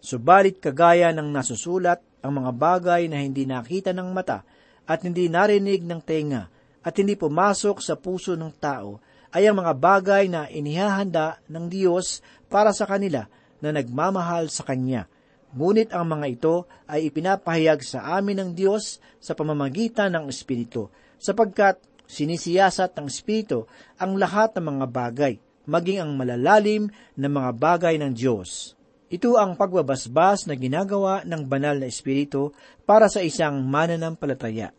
Subalit 0.00 0.64
kagaya 0.64 1.12
ng 1.12 1.28
nasusulat 1.28 2.00
ang 2.24 2.40
mga 2.40 2.50
bagay 2.56 3.02
na 3.08 3.20
hindi 3.20 3.44
nakita 3.44 3.92
ng 3.92 4.08
mata 4.16 4.44
at 4.88 5.04
hindi 5.04 5.28
narinig 5.28 5.84
ng 5.84 6.00
tenga 6.00 6.48
at 6.80 6.96
hindi 6.96 7.16
pumasok 7.16 7.84
sa 7.84 8.00
puso 8.00 8.32
ng 8.32 8.52
tao 8.56 9.00
ay 9.30 9.46
ang 9.46 9.62
mga 9.62 9.72
bagay 9.76 10.24
na 10.26 10.48
inihahanda 10.50 11.38
ng 11.46 11.70
Diyos 11.70 12.24
para 12.50 12.74
sa 12.74 12.88
kanila 12.88 13.28
na 13.62 13.70
nagmamahal 13.70 14.48
sa 14.50 14.66
Kanya. 14.66 15.06
Ngunit 15.50 15.92
ang 15.92 16.06
mga 16.06 16.26
ito 16.30 16.54
ay 16.86 17.10
ipinapahayag 17.10 17.82
sa 17.82 18.16
amin 18.18 18.38
ng 18.42 18.50
Diyos 18.54 19.02
sa 19.18 19.34
pamamagitan 19.34 20.14
ng 20.14 20.30
Espiritu, 20.30 20.88
sapagkat 21.18 21.82
sinisiyasat 22.06 22.94
ng 22.96 23.06
Espiritu 23.10 23.66
ang 23.98 24.14
lahat 24.14 24.54
ng 24.56 24.64
mga 24.64 24.86
bagay, 24.90 25.34
maging 25.66 26.02
ang 26.02 26.14
malalalim 26.14 26.90
na 27.18 27.28
mga 27.28 27.50
bagay 27.54 27.94
ng 27.98 28.14
Diyos. 28.14 28.78
Ito 29.10 29.34
ang 29.42 29.58
pagbabasbas 29.58 30.46
na 30.46 30.54
ginagawa 30.54 31.26
ng 31.26 31.42
banal 31.50 31.82
na 31.82 31.90
Espiritu 31.90 32.54
para 32.86 33.10
sa 33.10 33.18
isang 33.18 33.58
mananampalataya. 33.66 34.70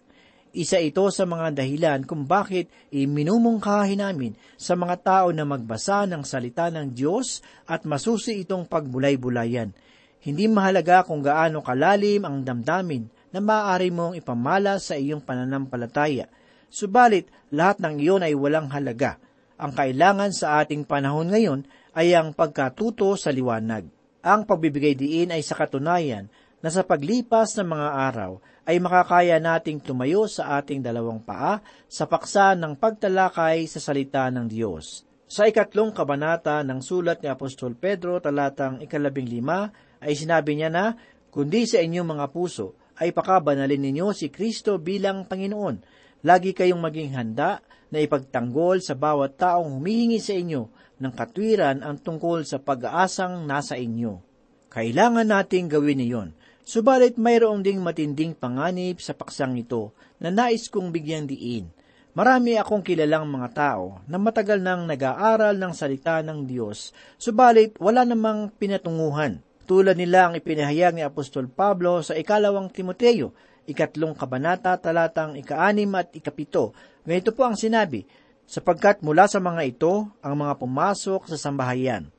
Isa 0.55 0.79
ito 0.79 1.03
sa 1.11 1.27
mga 1.27 1.51
dahilan 1.51 2.07
kung 2.07 2.23
bakit 2.23 2.71
iminumungkahi 2.95 4.00
namin 4.00 4.31
sa 4.55 4.79
mga 4.79 4.95
tao 5.03 5.27
na 5.35 5.43
magbasa 5.43 6.07
ng 6.07 6.23
salita 6.23 6.71
ng 6.71 6.95
Diyos 6.95 7.43
at 7.67 7.83
masusi 7.83 8.47
itong 8.47 8.71
pagbulay-bulayan. 8.71 9.75
Hindi 10.23 10.47
mahalaga 10.47 11.03
kung 11.03 11.19
gaano 11.19 11.59
kalalim 11.59 12.23
ang 12.23 12.47
damdamin 12.47 13.11
na 13.35 13.43
maaari 13.43 13.91
mong 13.91 14.15
ipamala 14.15 14.79
sa 14.79 14.95
iyong 14.95 15.27
pananampalataya. 15.27 16.31
Subalit, 16.71 17.27
lahat 17.51 17.83
ng 17.83 18.00
iyon 18.00 18.23
ay 18.23 18.31
walang 18.31 18.71
halaga. 18.71 19.19
Ang 19.59 19.75
kailangan 19.75 20.31
sa 20.31 20.63
ating 20.63 20.88
panahon 20.88 21.35
ngayon 21.35 21.67
ay 22.00 22.15
ang 22.15 22.31
pagkatuto 22.31 23.19
sa 23.19 23.27
liwanag. 23.35 24.00
Ang 24.21 24.45
pagbibigay 24.45 24.93
diin 24.93 25.33
ay 25.33 25.41
sa 25.41 25.57
katunayan 25.57 26.29
na 26.61 26.69
sa 26.69 26.85
paglipas 26.85 27.57
ng 27.57 27.65
mga 27.73 27.89
araw 28.13 28.31
ay 28.69 28.77
makakaya 28.77 29.41
nating 29.41 29.81
tumayo 29.81 30.29
sa 30.29 30.61
ating 30.61 30.85
dalawang 30.85 31.17
paa 31.17 31.57
sa 31.89 32.05
paksa 32.05 32.53
ng 32.53 32.77
pagtalakay 32.77 33.65
sa 33.65 33.81
salita 33.81 34.29
ng 34.29 34.45
Diyos. 34.45 35.09
Sa 35.25 35.49
ikatlong 35.49 35.89
kabanata 35.89 36.61
ng 36.61 36.85
sulat 36.85 37.25
ni 37.25 37.33
Apostol 37.33 37.73
Pedro 37.73 38.21
talatang 38.21 38.77
ikalabing 38.85 39.25
lima 39.25 39.73
ay 39.97 40.13
sinabi 40.13 40.53
niya 40.53 40.69
na, 40.69 40.93
Kundi 41.31 41.65
sa 41.65 41.81
inyong 41.81 42.19
mga 42.19 42.25
puso 42.29 42.77
ay 43.01 43.15
pakabanalin 43.15 43.81
ninyo 43.81 44.13
si 44.13 44.29
Kristo 44.29 44.77
bilang 44.77 45.25
Panginoon. 45.25 45.81
Lagi 46.27 46.53
kayong 46.53 46.83
maging 46.83 47.17
handa 47.17 47.63
na 47.89 47.97
ipagtanggol 47.97 48.83
sa 48.85 48.93
bawat 48.93 49.41
taong 49.41 49.81
humihingi 49.81 50.21
sa 50.21 50.37
inyo 50.37 50.69
ng 51.01 51.13
katwiran 51.17 51.81
ang 51.81 51.98
tungkol 51.98 52.46
sa 52.46 52.62
pag-aasang 52.62 53.50
nasa 53.50 53.75
inyo. 53.75 54.22
Kailangan 54.70 55.27
nating 55.27 55.67
gawin 55.67 56.00
niyon 56.00 56.29
Subalit 56.62 57.17
mayroong 57.17 57.65
ding 57.65 57.81
matinding 57.81 58.38
panganib 58.38 59.01
sa 59.01 59.17
paksang 59.17 59.58
ito 59.58 59.98
na 60.22 60.29
nais 60.29 60.70
kong 60.70 60.93
bigyang 60.93 61.25
diin. 61.25 61.67
Marami 62.13 62.60
akong 62.60 62.86
kilalang 62.86 63.25
mga 63.25 63.50
tao 63.51 64.00
na 64.05 64.22
matagal 64.22 64.62
nang 64.62 64.86
nag-aaral 64.86 65.58
ng 65.58 65.74
salita 65.74 66.22
ng 66.22 66.46
Diyos, 66.46 66.96
subalit 67.17 67.75
wala 67.81 68.05
namang 68.05 68.55
pinatunguhan. 68.55 69.41
Tulad 69.65 70.00
nila 70.00 70.29
ang 70.29 70.34
ipinahayag 70.39 70.96
ni 70.96 71.03
Apostol 71.03 71.48
Pablo 71.48 72.03
sa 72.03 72.13
ikalawang 72.13 72.70
Timoteo, 72.70 73.36
ikatlong 73.65 74.15
kabanata, 74.15 74.75
talatang 74.79 75.39
ikaanim 75.39 75.91
at 75.98 76.15
ikapito. 76.15 76.75
Ganito 77.08 77.31
po 77.31 77.48
ang 77.48 77.55
sinabi, 77.55 78.03
sapagkat 78.50 79.01
mula 79.05 79.25
sa 79.25 79.41
mga 79.41 79.62
ito 79.65 80.10
ang 80.19 80.36
mga 80.39 80.57
pumasok 80.60 81.29
sa 81.29 81.38
sambahayan 81.38 82.10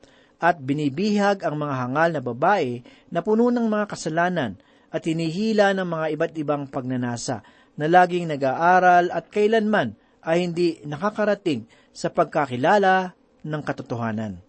at 0.43 0.59
binibihag 0.59 1.47
ang 1.47 1.55
mga 1.55 1.75
hangal 1.87 2.11
na 2.11 2.23
babae 2.23 2.83
na 3.15 3.23
puno 3.23 3.55
ng 3.55 3.67
mga 3.71 3.87
kasalanan 3.87 4.59
at 4.91 5.07
hinihila 5.07 5.71
ng 5.73 5.87
mga 5.87 6.07
iba't 6.19 6.35
ibang 6.37 6.65
pagnanasa 6.67 7.47
na 7.79 7.87
laging 7.87 8.29
nag-aaral 8.29 9.09
at 9.15 9.31
kailanman 9.31 9.95
ay 10.23 10.45
hindi 10.45 10.83
nakakarating 10.85 11.65
sa 11.95 12.11
pagkakilala 12.11 13.15
ng 13.43 13.63
katotohanan. 13.63 14.43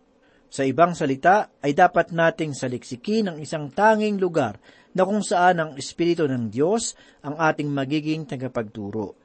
Sa 0.54 0.62
ibang 0.62 0.94
salita, 0.94 1.50
ay 1.66 1.74
dapat 1.74 2.14
nating 2.14 2.54
saliksikin 2.54 3.26
ang 3.26 3.38
isang 3.42 3.74
tanging 3.74 4.22
lugar 4.22 4.62
na 4.94 5.02
kung 5.02 5.26
saan 5.26 5.58
ang 5.58 5.72
Espiritu 5.74 6.30
ng 6.30 6.54
Diyos 6.54 6.94
ang 7.26 7.42
ating 7.42 7.66
magiging 7.66 8.30
tagapagturo. 8.30 9.18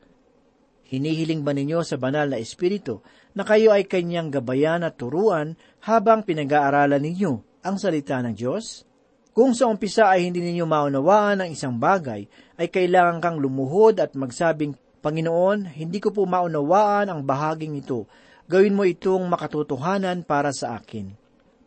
Hinihiling 0.89 1.45
ba 1.45 1.53
ninyo 1.53 1.85
sa 1.85 2.01
banal 2.01 2.33
na 2.33 2.41
Espiritu 2.41 3.05
na 3.37 3.45
kayo 3.45 3.77
ay 3.77 3.85
kanyang 3.85 4.33
gabayan 4.33 4.81
at 4.81 4.97
turuan 4.97 5.53
habang 5.85 6.25
pinag-aaralan 6.25 7.05
ninyo 7.05 7.61
ang 7.61 7.77
salita 7.77 8.17
ng 8.25 8.33
Diyos? 8.33 8.89
Kung 9.37 9.53
sa 9.53 9.69
umpisa 9.69 10.09
ay 10.09 10.25
hindi 10.25 10.41
ninyo 10.41 10.65
maunawaan 10.65 11.45
ang 11.45 11.51
isang 11.53 11.77
bagay, 11.77 12.25
ay 12.57 12.73
kailangan 12.73 13.21
kang 13.21 13.39
lumuhod 13.39 14.01
at 14.01 14.17
magsabing, 14.17 14.75
Panginoon, 14.99 15.79
hindi 15.79 16.01
ko 16.01 16.11
po 16.11 16.27
maunawaan 16.27 17.13
ang 17.13 17.21
bahaging 17.23 17.79
ito. 17.79 18.09
Gawin 18.49 18.75
mo 18.75 18.83
itong 18.83 19.29
makatotohanan 19.29 20.25
para 20.25 20.51
sa 20.57 20.81
akin. 20.81 21.13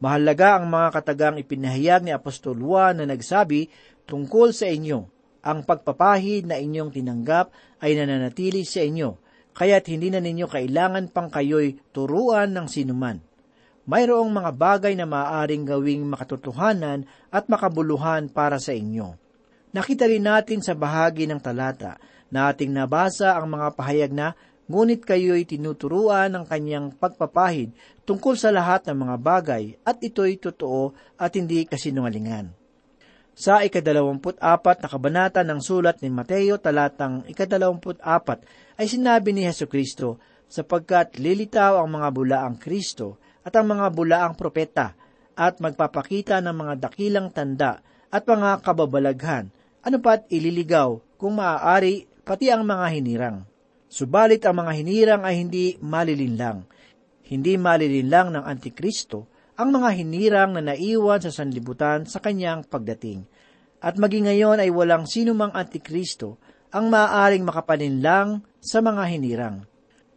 Mahalaga 0.01 0.57
ang 0.57 0.65
mga 0.65 0.89
katagang 0.97 1.37
ipinahayag 1.37 2.01
ni 2.01 2.11
Apostol 2.11 2.57
Juan 2.57 2.97
na 2.97 3.05
nagsabi 3.05 3.69
tungkol 4.09 4.49
sa 4.49 4.65
inyo. 4.65 5.05
Ang 5.41 5.65
pagpapahid 5.65 6.45
na 6.45 6.61
inyong 6.61 6.93
tinanggap 6.93 7.49
ay 7.81 7.97
nananatili 7.97 8.61
sa 8.61 8.85
inyo, 8.85 9.17
kaya't 9.57 9.89
hindi 9.89 10.13
na 10.13 10.21
ninyo 10.21 10.45
kailangan 10.45 11.09
pang 11.09 11.33
kayo'y 11.33 11.81
turuan 11.89 12.53
ng 12.53 12.69
sinuman. 12.69 13.17
Mayroong 13.89 14.29
mga 14.29 14.51
bagay 14.53 14.93
na 14.93 15.09
maaaring 15.09 15.65
gawing 15.65 16.05
makatotohanan 16.05 17.09
at 17.33 17.49
makabuluhan 17.49 18.29
para 18.29 18.61
sa 18.61 18.77
inyo. 18.77 19.17
Nakita 19.73 20.05
rin 20.05 20.29
natin 20.29 20.61
sa 20.61 20.77
bahagi 20.77 21.25
ng 21.25 21.41
talata 21.41 21.97
na 22.29 22.53
ating 22.53 22.69
nabasa 22.69 23.33
ang 23.33 23.49
mga 23.49 23.67
pahayag 23.73 24.13
na 24.13 24.37
ngunit 24.69 25.01
kayo'y 25.01 25.49
tinuturuan 25.49 26.29
ng 26.31 26.45
kanyang 26.45 26.93
pagpapahid 26.93 27.73
tungkol 28.05 28.37
sa 28.37 28.53
lahat 28.53 28.85
ng 28.87 29.09
mga 29.09 29.15
bagay 29.17 29.63
at 29.81 29.97
ito'y 29.97 30.37
totoo 30.37 30.93
at 31.17 31.33
hindi 31.33 31.65
kasinungalingan. 31.65 32.60
Sa 33.31 33.63
ikadalawamput 33.63 34.37
apat 34.43 34.83
na 34.83 34.87
kabanata 34.91 35.41
ng 35.41 35.63
sulat 35.63 36.03
ni 36.03 36.11
Mateo 36.11 36.59
talatang 36.59 37.23
ikadalawamput 37.31 38.03
apat 38.03 38.43
ay 38.75 38.91
sinabi 38.91 39.31
ni 39.31 39.47
Heso 39.47 39.71
Kristo, 39.71 40.19
sapagkat 40.51 41.15
lilitaw 41.15 41.79
ang 41.79 41.95
mga 41.95 42.11
bulaang 42.11 42.57
Kristo 42.59 43.15
at 43.47 43.55
ang 43.55 43.71
mga 43.71 43.87
bulaang 43.95 44.35
propeta 44.35 44.91
at 45.31 45.63
magpapakita 45.63 46.43
ng 46.43 46.51
mga 46.51 46.73
dakilang 46.83 47.31
tanda 47.31 47.79
at 48.11 48.27
mga 48.27 48.59
kababalaghan, 48.59 49.47
ano 49.81 49.97
pat 50.03 50.27
ililigaw 50.27 50.99
kung 51.15 51.39
maaari 51.39 52.03
pati 52.27 52.51
ang 52.51 52.67
mga 52.67 52.85
hinirang. 52.99 53.37
Subalit 53.87 54.43
ang 54.43 54.59
mga 54.59 54.71
hinirang 54.75 55.23
ay 55.23 55.35
hindi 55.39 55.65
malilinlang. 55.79 56.67
Hindi 57.31 57.55
malilinlang 57.55 58.35
ng 58.35 58.43
Antikristo 58.43 59.31
ang 59.61 59.77
mga 59.77 59.93
hinirang 59.93 60.57
na 60.57 60.73
naiwan 60.73 61.21
sa 61.21 61.29
sanlibutan 61.29 62.09
sa 62.09 62.17
kanyang 62.17 62.65
pagdating. 62.65 63.29
At 63.77 63.93
maging 63.93 64.25
ngayon 64.25 64.57
ay 64.57 64.73
walang 64.73 65.05
sinumang 65.05 65.53
Antikristo 65.53 66.41
ang 66.73 66.89
maaaring 66.89 67.45
makapalinlang 67.45 68.41
sa 68.57 68.81
mga 68.81 69.05
hinirang. 69.13 69.57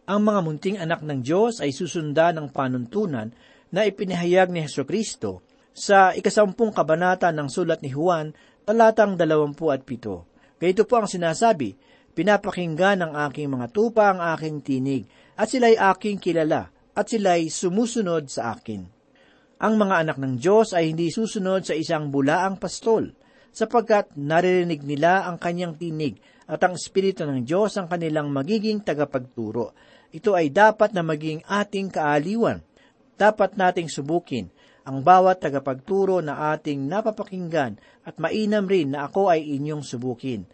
Ang 0.09 0.21
mga 0.25 0.39
munting 0.41 0.77
anak 0.81 1.05
ng 1.05 1.21
Diyos 1.21 1.61
ay 1.61 1.69
susundan 1.77 2.41
ng 2.41 2.47
panuntunan 2.49 3.29
na 3.69 3.85
ipinahayag 3.85 4.49
ni 4.49 4.65
Heso 4.65 4.81
Kristo 4.81 5.45
sa 5.77 6.17
ikasampung 6.17 6.73
kabanata 6.73 7.29
ng 7.29 7.45
sulat 7.45 7.85
ni 7.85 7.93
Juan, 7.93 8.33
talatang 8.65 9.13
dalawampu 9.13 9.69
at 9.69 9.85
pito. 9.85 10.25
Ganito 10.57 10.89
po 10.89 10.97
ang 10.97 11.09
sinasabi, 11.09 11.77
Pinapakinggan 12.17 13.03
ng 13.03 13.13
aking 13.29 13.51
mga 13.51 13.69
tupa 13.75 14.09
ang 14.09 14.23
aking 14.33 14.63
tinig, 14.65 15.03
at 15.37 15.51
sila'y 15.51 15.75
aking 15.75 16.17
kilala, 16.17 16.71
at 16.95 17.11
sila'y 17.11 17.51
sumusunod 17.51 18.31
sa 18.31 18.55
akin. 18.55 18.94
Ang 19.65 19.81
mga 19.81 20.05
anak 20.05 20.17
ng 20.21 20.37
Diyos 20.37 20.77
ay 20.77 20.93
hindi 20.93 21.09
susunod 21.09 21.65
sa 21.65 21.73
isang 21.73 22.13
bulaang 22.13 22.61
pastol, 22.61 23.17
sapagkat 23.49 24.13
naririnig 24.13 24.85
nila 24.85 25.25
ang 25.25 25.41
kanyang 25.41 25.73
tinig 25.73 26.21
at 26.45 26.61
ang 26.61 26.77
Espiritu 26.77 27.25
ng 27.25 27.41
Diyos 27.41 27.73
ang 27.73 27.89
kanilang 27.89 28.29
magiging 28.29 28.85
tagapagturo. 28.85 29.73
Ito 30.13 30.37
ay 30.37 30.53
dapat 30.53 30.93
na 30.93 31.01
maging 31.01 31.41
ating 31.49 31.89
kaaliwan. 31.89 32.61
Dapat 33.17 33.57
nating 33.57 33.89
subukin 33.89 34.53
ang 34.85 35.01
bawat 35.01 35.41
tagapagturo 35.41 36.21
na 36.21 36.53
ating 36.53 36.85
napapakinggan 36.85 37.81
at 38.05 38.21
mainam 38.21 38.69
rin 38.69 38.93
na 38.93 39.09
ako 39.09 39.33
ay 39.33 39.49
inyong 39.49 39.81
subukin. 39.81 40.45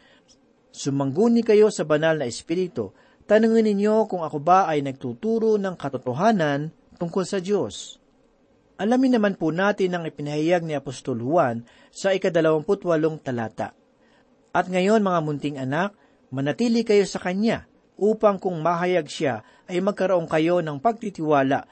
Sumangguni 0.72 1.44
kayo 1.44 1.68
sa 1.68 1.84
banal 1.84 2.16
na 2.16 2.32
Espiritu. 2.32 2.96
Tanungin 3.28 3.68
ninyo 3.68 4.08
kung 4.08 4.24
ako 4.24 4.40
ba 4.40 4.72
ay 4.72 4.80
nagtuturo 4.88 5.60
ng 5.60 5.76
katotohanan 5.76 6.72
tungkol 6.96 7.28
sa 7.28 7.44
Diyos. 7.44 8.01
Alamin 8.82 9.14
naman 9.14 9.38
po 9.38 9.54
natin 9.54 9.94
ang 9.94 10.10
ipinahayag 10.10 10.66
ni 10.66 10.74
Apostol 10.74 11.22
Juan 11.22 11.70
sa 11.94 12.18
ikadalawamputwalong 12.18 13.22
talata. 13.22 13.78
At 14.58 14.74
ngayon 14.74 15.06
mga 15.06 15.20
munting 15.22 15.62
anak, 15.62 15.94
manatili 16.34 16.82
kayo 16.82 17.06
sa 17.06 17.22
Kanya, 17.22 17.70
upang 18.02 18.42
kung 18.42 18.58
mahayag 18.58 19.06
siya 19.06 19.46
ay 19.70 19.78
magkaroon 19.86 20.26
kayo 20.26 20.66
ng 20.66 20.82
pagtitiwala 20.82 21.70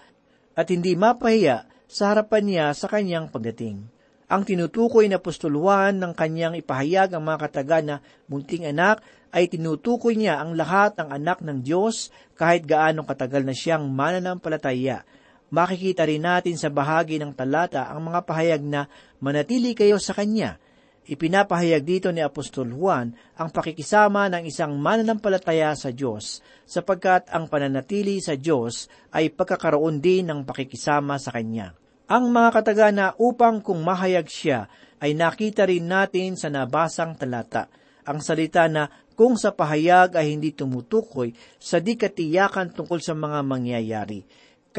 at 0.53 0.67
hindi 0.69 0.93
mapahiya 0.93 1.65
sa 1.89 2.13
harapan 2.13 2.45
niya 2.45 2.65
sa 2.77 2.85
kanyang 2.85 3.33
pagdating. 3.33 3.89
Ang 4.29 4.45
tinutukoy 4.45 5.09
na 5.09 5.17
Apostol 5.17 5.57
Juan 5.57 5.97
ng 5.97 6.13
kanyang 6.13 6.61
ipahayag 6.61 7.17
ang 7.17 7.25
mga 7.25 7.49
kataga 7.49 7.81
na 7.81 7.95
munting 8.29 8.69
anak 8.69 9.01
ay 9.33 9.49
tinutukoy 9.49 10.13
niya 10.13 10.37
ang 10.37 10.53
lahat 10.53 10.93
ng 11.01 11.09
anak 11.09 11.41
ng 11.41 11.65
Diyos 11.65 12.13
kahit 12.37 12.69
gaano 12.69 13.01
katagal 13.01 13.41
na 13.41 13.57
siyang 13.57 13.89
mananampalataya. 13.89 15.01
Makikita 15.49 16.05
rin 16.05 16.21
natin 16.21 16.57
sa 16.61 16.69
bahagi 16.69 17.17
ng 17.17 17.33
talata 17.33 17.89
ang 17.89 18.05
mga 18.05 18.21
pahayag 18.21 18.61
na 18.61 18.85
manatili 19.17 19.73
kayo 19.73 19.97
sa 19.97 20.13
Kanya. 20.13 20.61
Ipinapahayag 21.09 21.81
dito 21.81 22.13
ni 22.13 22.21
Apostol 22.21 22.69
Juan 22.69 23.17
ang 23.33 23.49
pakikisama 23.49 24.29
ng 24.29 24.45
isang 24.45 24.77
mananampalataya 24.77 25.73
sa 25.73 25.89
Diyos, 25.89 26.45
sapagkat 26.69 27.33
ang 27.33 27.49
pananatili 27.49 28.21
sa 28.21 28.37
Diyos 28.37 28.85
ay 29.09 29.33
pagkakaroon 29.33 29.97
din 29.97 30.29
ng 30.29 30.45
pakikisama 30.45 31.17
sa 31.17 31.33
Kanya. 31.33 31.73
Ang 32.05 32.29
mga 32.29 32.49
katagana 32.61 33.05
upang 33.17 33.65
kung 33.65 33.81
mahayag 33.81 34.29
siya 34.29 34.69
ay 35.01 35.17
nakita 35.17 35.65
rin 35.65 35.89
natin 35.89 36.37
sa 36.37 36.53
nabasang 36.53 37.17
talata. 37.17 37.69
Ang 38.05 38.21
salita 38.21 38.69
na 38.69 38.89
kung 39.17 39.33
sa 39.33 39.49
pahayag 39.49 40.13
ay 40.13 40.33
hindi 40.33 40.53
tumutukoy 40.53 41.33
sa 41.57 41.81
di 41.81 41.97
katiyakan 41.97 42.73
tungkol 42.73 43.01
sa 43.01 43.17
mga 43.17 43.41
mangyayari. 43.41 44.21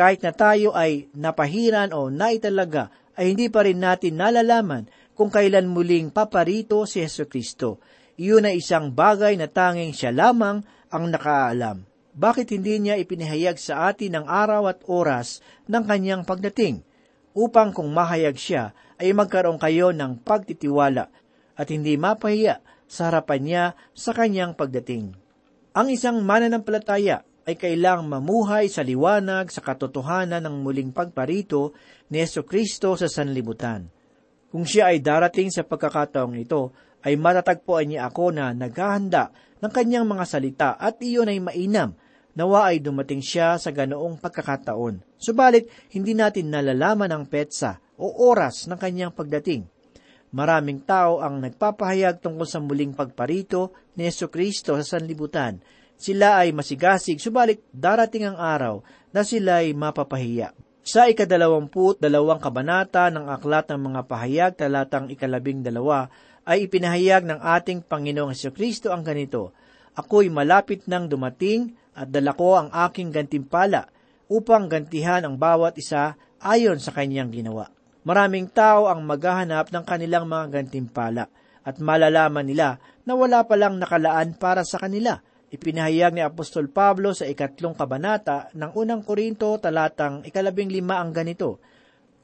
Kahit 0.00 0.24
na 0.24 0.32
tayo 0.32 0.72
ay 0.72 1.12
napahiran 1.12 1.92
o 1.92 2.08
naitalaga, 2.08 2.88
ay 3.20 3.36
hindi 3.36 3.52
pa 3.52 3.68
rin 3.68 3.84
natin 3.84 4.16
nalalaman 4.16 4.88
kung 5.12 5.28
kailan 5.28 5.68
muling 5.68 6.08
paparito 6.08 6.88
si 6.88 7.04
Yeso 7.04 7.28
Kristo. 7.28 7.84
Iyon 8.16 8.48
ay 8.48 8.64
isang 8.64 8.96
bagay 8.96 9.36
na 9.36 9.44
tanging 9.44 9.92
siya 9.92 10.16
lamang 10.16 10.64
ang 10.88 11.04
nakaalam. 11.12 11.84
Bakit 12.16 12.56
hindi 12.56 12.80
niya 12.80 12.96
ipinahayag 12.96 13.60
sa 13.60 13.92
atin 13.92 14.16
ang 14.16 14.26
araw 14.26 14.72
at 14.72 14.80
oras 14.88 15.44
ng 15.68 15.84
kanyang 15.84 16.24
pagdating? 16.24 16.80
upang 17.34 17.70
kung 17.70 17.90
mahayag 17.94 18.34
siya 18.34 18.74
ay 18.98 19.14
magkaroon 19.14 19.58
kayo 19.60 19.94
ng 19.94 20.22
pagtitiwala 20.22 21.08
at 21.54 21.66
hindi 21.70 21.94
mapahiya 21.94 22.60
sa 22.90 23.10
harapan 23.10 23.40
niya 23.40 23.64
sa 23.94 24.10
kanyang 24.10 24.58
pagdating. 24.58 25.14
Ang 25.70 25.86
isang 25.94 26.18
mananampalataya 26.26 27.22
ay 27.48 27.56
kailang 27.56 28.08
mamuhay 28.08 28.68
sa 28.68 28.84
liwanag 28.84 29.48
sa 29.48 29.64
katotohanan 29.64 30.44
ng 30.44 30.56
muling 30.60 30.92
pagparito 30.92 31.72
ni 32.12 32.20
Yeso 32.20 32.44
Kristo 32.44 32.96
sa 32.98 33.08
sanlibutan. 33.08 33.88
Kung 34.50 34.66
siya 34.66 34.90
ay 34.90 34.98
darating 34.98 35.48
sa 35.48 35.62
pagkakataong 35.62 36.36
ito, 36.36 36.74
ay 37.00 37.16
matatagpuan 37.16 37.88
niya 37.88 38.10
ako 38.10 38.34
na 38.34 38.52
naghahanda 38.52 39.32
ng 39.62 39.72
kanyang 39.72 40.04
mga 40.04 40.24
salita 40.26 40.70
at 40.76 41.00
iyon 41.00 41.32
ay 41.32 41.40
mainam 41.40 41.96
nawa 42.34 42.70
ay 42.70 42.82
dumating 42.82 43.22
siya 43.24 43.56
sa 43.56 43.70
ganoong 43.72 44.20
pagkakataon. 44.20 45.18
Subalit, 45.18 45.68
hindi 45.94 46.12
natin 46.12 46.52
nalalaman 46.52 47.10
ang 47.10 47.24
petsa 47.26 47.80
o 48.00 48.30
oras 48.30 48.68
ng 48.70 48.78
kanyang 48.78 49.12
pagdating. 49.12 49.66
Maraming 50.30 50.86
tao 50.86 51.18
ang 51.18 51.42
nagpapahayag 51.42 52.22
tungkol 52.22 52.46
sa 52.46 52.62
muling 52.62 52.94
pagparito 52.94 53.74
ni 53.98 54.06
Yeso 54.06 54.30
Kristo 54.30 54.78
sa 54.78 54.96
sanlibutan. 54.96 55.58
Sila 56.00 56.40
ay 56.40 56.56
masigasig, 56.56 57.20
subalit 57.20 57.60
darating 57.68 58.24
ang 58.24 58.40
araw 58.40 58.80
na 59.12 59.20
sila 59.20 59.60
ay 59.60 59.76
mapapahiya. 59.76 60.56
Sa 60.80 61.04
ikadalawamput 61.04 62.00
dalawang 62.00 62.40
kabanata 62.40 63.12
ng 63.12 63.28
Aklat 63.28 63.68
ng 63.68 63.80
mga 63.92 64.00
Pahayag, 64.08 64.52
talatang 64.56 65.12
ikalabing 65.12 65.60
dalawa, 65.60 66.08
ay 66.48 66.64
ipinahayag 66.64 67.28
ng 67.28 67.40
ating 67.44 67.84
Panginoong 67.84 68.32
Kristo 68.56 68.88
ang 68.88 69.04
ganito, 69.04 69.52
Ako'y 69.92 70.32
malapit 70.32 70.88
nang 70.88 71.04
dumating 71.04 71.76
at 71.92 72.08
dala 72.08 72.32
ko 72.32 72.56
ang 72.56 72.72
aking 72.72 73.12
gantimpala 73.12 73.84
upang 74.32 74.72
gantihan 74.72 75.20
ang 75.20 75.36
bawat 75.36 75.76
isa 75.76 76.16
ayon 76.40 76.80
sa 76.80 76.96
kanyang 76.96 77.28
ginawa. 77.28 77.68
Maraming 78.08 78.48
tao 78.48 78.88
ang 78.88 79.04
maghahanap 79.04 79.68
ng 79.68 79.84
kanilang 79.84 80.24
mga 80.24 80.48
gantimpala 80.48 81.28
at 81.60 81.76
malalaman 81.76 82.48
nila 82.48 82.80
na 83.04 83.12
wala 83.12 83.44
palang 83.44 83.76
nakalaan 83.76 84.32
para 84.40 84.64
sa 84.64 84.80
kanila. 84.80 85.20
Ipinahayag 85.50 86.14
ni 86.14 86.22
Apostol 86.22 86.70
Pablo 86.70 87.10
sa 87.10 87.26
ikatlong 87.26 87.74
kabanata 87.74 88.54
ng 88.54 88.70
unang 88.78 89.02
Korinto 89.02 89.58
talatang 89.58 90.22
ikalabing 90.22 90.70
lima 90.70 91.02
ang 91.02 91.10
ganito, 91.10 91.58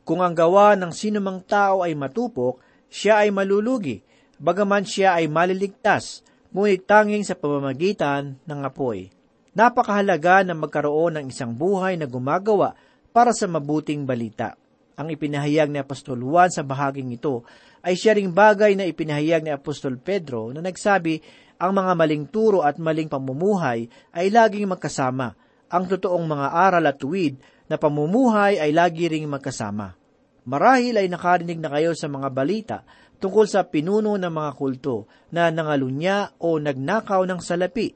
Kung 0.06 0.22
ang 0.22 0.30
gawa 0.30 0.78
ng 0.78 0.94
sinumang 0.94 1.42
tao 1.42 1.82
ay 1.82 1.98
matupok, 1.98 2.62
siya 2.86 3.26
ay 3.26 3.34
malulugi, 3.34 3.98
bagaman 4.38 4.86
siya 4.86 5.18
ay 5.18 5.26
maliligtas, 5.26 6.22
ngunit 6.54 6.86
tanging 6.86 7.26
sa 7.26 7.34
pamamagitan 7.34 8.38
ng 8.46 8.60
apoy. 8.62 9.10
Napakahalaga 9.58 10.46
na 10.46 10.54
magkaroon 10.54 11.18
ng 11.18 11.26
isang 11.26 11.50
buhay 11.50 11.98
na 11.98 12.06
gumagawa 12.06 12.78
para 13.10 13.34
sa 13.34 13.50
mabuting 13.50 14.06
balita. 14.06 14.54
Ang 14.94 15.10
ipinahayag 15.10 15.66
ni 15.66 15.82
Apostol 15.82 16.22
Juan 16.22 16.54
sa 16.54 16.62
bahaging 16.62 17.10
ito 17.10 17.42
ay 17.82 17.98
siya 17.98 18.14
ring 18.14 18.30
bagay 18.30 18.78
na 18.78 18.86
ipinahayag 18.86 19.42
ni 19.42 19.50
Apostol 19.50 19.98
Pedro 19.98 20.54
na 20.54 20.62
nagsabi 20.62 21.20
ang 21.56 21.72
mga 21.72 21.92
maling 21.96 22.24
turo 22.28 22.60
at 22.60 22.76
maling 22.76 23.08
pamumuhay 23.08 23.88
ay 24.12 24.26
laging 24.28 24.68
magkasama. 24.68 25.32
Ang 25.72 25.84
totoong 25.90 26.26
mga 26.28 26.48
aral 26.52 26.84
at 26.86 27.00
tuwid 27.00 27.40
na 27.66 27.76
pamumuhay 27.80 28.60
ay 28.62 28.70
lagi 28.70 29.10
ring 29.10 29.26
magkasama. 29.26 29.98
Marahil 30.46 30.94
ay 30.94 31.10
nakarinig 31.10 31.58
na 31.58 31.72
kayo 31.74 31.90
sa 31.98 32.06
mga 32.06 32.28
balita 32.30 32.78
tungkol 33.18 33.50
sa 33.50 33.66
pinuno 33.66 34.14
ng 34.14 34.30
mga 34.30 34.50
kulto 34.54 35.10
na 35.34 35.50
nangalunya 35.50 36.30
o 36.38 36.62
nagnakaw 36.62 37.26
ng 37.26 37.40
salapi. 37.42 37.90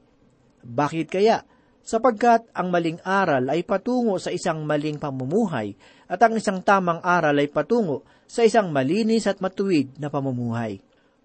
Bakit 0.61 1.07
kaya? 1.07 1.47
Sapagkat 1.81 2.51
ang 2.53 2.69
maling 2.69 3.01
aral 3.01 3.49
ay 3.49 3.65
patungo 3.65 4.19
sa 4.21 4.29
isang 4.29 4.67
maling 4.67 5.01
pamumuhay 5.01 5.73
at 6.05 6.19
ang 6.21 6.37
isang 6.37 6.61
tamang 6.61 7.01
aral 7.01 7.33
ay 7.39 7.49
patungo 7.49 8.05
sa 8.29 8.45
isang 8.45 8.69
malinis 8.69 9.25
at 9.25 9.41
matuwid 9.41 9.97
na 9.97 10.11
pamumuhay. 10.13 10.77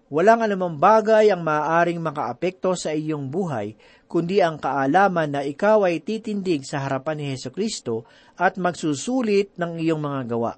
Walang 0.07 0.39
anumang 0.39 0.79
bagay 0.79 1.27
ang 1.35 1.43
maaaring 1.43 1.99
makaapekto 1.99 2.79
sa 2.79 2.95
iyong 2.95 3.27
buhay, 3.27 3.75
kundi 4.07 4.39
ang 4.39 4.55
kaalaman 4.55 5.35
na 5.35 5.43
ikaw 5.43 5.83
ay 5.83 5.99
titindig 5.99 6.63
sa 6.63 6.87
harapan 6.87 7.19
ni 7.19 7.25
Heso 7.35 7.51
Kristo 7.51 8.07
at 8.39 8.55
magsusulit 8.55 9.59
ng 9.59 9.83
iyong 9.83 9.99
mga 9.99 10.21
gawa. 10.31 10.55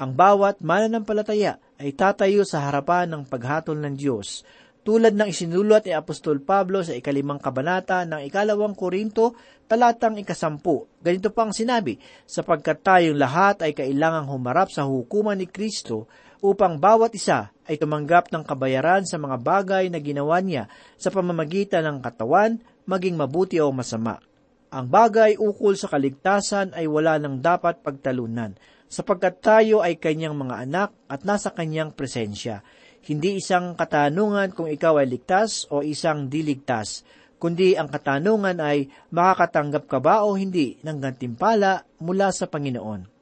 Ang 0.00 0.16
bawat 0.16 0.64
mananampalataya 0.64 1.60
ay 1.76 1.92
tatayo 1.92 2.48
sa 2.48 2.64
harapan 2.64 3.12
ng 3.12 3.28
paghatol 3.28 3.76
ng 3.76 3.92
Diyos, 3.92 4.40
tulad 4.88 5.12
ng 5.12 5.28
isinulat 5.28 5.84
ni 5.84 5.92
Apostol 5.92 6.40
Pablo 6.40 6.80
sa 6.80 6.96
ikalimang 6.96 7.42
kabanata 7.42 8.08
ng 8.08 8.24
ikalawang 8.24 8.72
Korinto, 8.72 9.36
talatang 9.68 10.16
ikasampu. 10.16 10.88
Ganito 11.04 11.28
pang 11.34 11.52
sinabi, 11.52 12.00
sapagkat 12.24 12.80
tayong 12.80 13.20
lahat 13.20 13.68
ay 13.68 13.76
kailangang 13.76 14.32
humarap 14.32 14.72
sa 14.72 14.88
hukuman 14.88 15.36
ni 15.36 15.44
Kristo 15.44 16.08
upang 16.46 16.78
bawat 16.78 17.10
isa 17.18 17.50
ay 17.66 17.74
tumanggap 17.74 18.30
ng 18.30 18.46
kabayaran 18.46 19.02
sa 19.02 19.18
mga 19.18 19.42
bagay 19.42 19.84
na 19.90 19.98
ginawa 19.98 20.38
niya 20.38 20.70
sa 20.94 21.10
pamamagitan 21.10 21.82
ng 21.82 21.98
katawan, 21.98 22.62
maging 22.86 23.18
mabuti 23.18 23.58
o 23.58 23.74
masama. 23.74 24.22
Ang 24.70 24.86
bagay 24.86 25.34
ukol 25.34 25.74
sa 25.74 25.90
kaligtasan 25.90 26.70
ay 26.78 26.86
wala 26.86 27.18
nang 27.18 27.42
dapat 27.42 27.82
pagtalunan, 27.82 28.54
sapagkat 28.86 29.42
tayo 29.42 29.82
ay 29.82 29.98
kanyang 29.98 30.38
mga 30.38 30.62
anak 30.62 30.90
at 31.10 31.26
nasa 31.26 31.50
kanyang 31.50 31.90
presensya. 31.90 32.62
Hindi 33.02 33.42
isang 33.42 33.74
katanungan 33.74 34.54
kung 34.54 34.70
ikaw 34.70 35.02
ay 35.02 35.10
ligtas 35.10 35.66
o 35.70 35.82
isang 35.82 36.30
diligtas, 36.30 37.02
kundi 37.42 37.74
ang 37.74 37.90
katanungan 37.90 38.58
ay 38.62 38.90
makakatanggap 39.10 39.90
ka 39.90 39.98
ba 39.98 40.22
o 40.22 40.38
hindi 40.38 40.78
ng 40.82 40.98
gantimpala 40.98 41.82
mula 42.02 42.30
sa 42.30 42.46
Panginoon. 42.46 43.15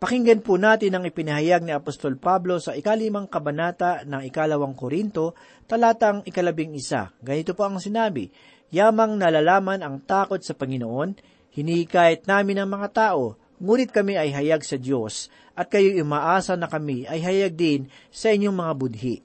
Pakinggan 0.00 0.40
po 0.40 0.56
natin 0.56 0.96
ang 0.96 1.04
ipinahayag 1.04 1.60
ni 1.60 1.76
Apostol 1.76 2.16
Pablo 2.16 2.56
sa 2.56 2.72
ikalimang 2.72 3.28
kabanata 3.28 4.00
ng 4.08 4.24
ikalawang 4.32 4.72
Korinto, 4.72 5.36
talatang 5.68 6.24
ikalabing 6.24 6.72
isa. 6.72 7.12
Ganito 7.20 7.52
po 7.52 7.68
ang 7.68 7.76
sinabi, 7.76 8.32
Yamang 8.72 9.20
nalalaman 9.20 9.84
ang 9.84 10.00
takot 10.00 10.40
sa 10.40 10.56
Panginoon, 10.56 11.20
hinikayat 11.52 12.24
namin 12.24 12.64
ang 12.64 12.72
mga 12.72 12.88
tao, 12.96 13.36
ngunit 13.60 13.92
kami 13.92 14.16
ay 14.16 14.32
hayag 14.32 14.64
sa 14.64 14.80
Diyos, 14.80 15.28
at 15.52 15.68
kayo 15.68 15.92
umaasa 16.00 16.56
na 16.56 16.64
kami 16.64 17.04
ay 17.04 17.20
hayag 17.20 17.52
din 17.52 17.92
sa 18.08 18.32
inyong 18.32 18.56
mga 18.56 18.72
budhi. 18.80 19.20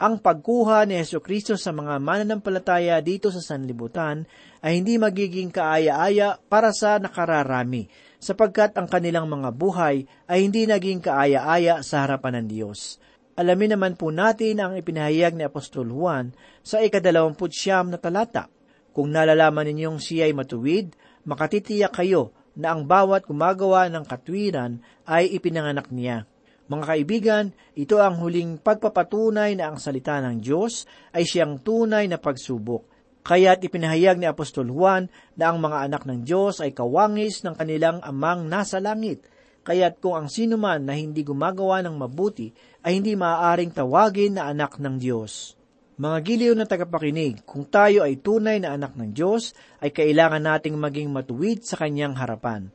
Ang 0.00 0.24
pagkuha 0.24 0.88
ni 0.88 1.04
Yeso 1.04 1.20
Kristo 1.20 1.52
sa 1.60 1.68
mga 1.76 2.00
mananampalataya 2.00 2.96
dito 3.04 3.28
sa 3.28 3.44
sanlibutan 3.44 4.24
ay 4.64 4.80
hindi 4.80 4.96
magiging 4.96 5.52
kaaya-aya 5.52 6.40
para 6.48 6.72
sa 6.72 6.96
nakararami, 6.96 7.92
sapagkat 8.24 8.72
ang 8.80 8.88
kanilang 8.88 9.28
mga 9.28 9.52
buhay 9.52 10.08
ay 10.24 10.38
hindi 10.40 10.64
naging 10.64 11.04
kaaya-aya 11.04 11.84
sa 11.84 12.08
harapan 12.08 12.40
ng 12.40 12.46
Diyos. 12.48 12.96
Alamin 13.36 13.76
naman 13.76 14.00
po 14.00 14.08
natin 14.08 14.64
ang 14.64 14.72
ipinahayag 14.80 15.36
ni 15.36 15.44
Apostol 15.44 15.92
Juan 15.92 16.32
sa 16.64 16.80
ikadalawamput 16.80 17.52
siyam 17.52 17.92
na 17.92 18.00
talata. 18.00 18.48
Kung 18.96 19.12
nalalaman 19.12 19.68
ninyong 19.68 20.00
siya 20.00 20.30
ay 20.30 20.32
matuwid, 20.32 20.96
makatitiyak 21.28 21.92
kayo 21.92 22.32
na 22.56 22.72
ang 22.72 22.88
bawat 22.88 23.28
gumagawa 23.28 23.90
ng 23.92 24.06
katwiran 24.08 24.80
ay 25.04 25.28
ipinanganak 25.34 25.92
niya. 25.92 26.24
Mga 26.64 26.84
kaibigan, 26.88 27.44
ito 27.76 28.00
ang 28.00 28.16
huling 28.24 28.56
pagpapatunay 28.56 29.52
na 29.58 29.68
ang 29.68 29.76
salita 29.76 30.16
ng 30.24 30.40
Diyos 30.40 30.88
ay 31.12 31.28
siyang 31.28 31.60
tunay 31.60 32.08
na 32.08 32.16
pagsubok. 32.16 32.93
Kaya't 33.24 33.64
ipinahayag 33.64 34.20
ni 34.20 34.28
Apostol 34.28 34.68
Juan 34.68 35.08
na 35.32 35.48
ang 35.48 35.56
mga 35.56 35.88
anak 35.88 36.04
ng 36.04 36.28
Diyos 36.28 36.60
ay 36.60 36.76
kawangis 36.76 37.40
ng 37.40 37.56
kanilang 37.56 38.04
amang 38.04 38.44
nasa 38.52 38.84
langit. 38.84 39.24
Kaya't 39.64 39.96
kung 39.96 40.12
ang 40.12 40.28
sino 40.28 40.60
man 40.60 40.84
na 40.84 40.92
hindi 40.92 41.24
gumagawa 41.24 41.80
ng 41.80 41.96
mabuti 41.96 42.52
ay 42.84 43.00
hindi 43.00 43.16
maaaring 43.16 43.72
tawagin 43.72 44.36
na 44.36 44.52
anak 44.52 44.76
ng 44.76 45.00
Diyos. 45.00 45.56
Mga 45.96 46.18
giliw 46.20 46.52
na 46.52 46.68
tagapakinig, 46.68 47.48
kung 47.48 47.64
tayo 47.64 48.04
ay 48.04 48.20
tunay 48.20 48.60
na 48.60 48.76
anak 48.76 48.92
ng 48.92 49.16
Diyos, 49.16 49.56
ay 49.80 49.88
kailangan 49.88 50.44
nating 50.44 50.76
maging 50.76 51.08
matuwid 51.08 51.64
sa 51.64 51.80
kanyang 51.80 52.20
harapan. 52.20 52.68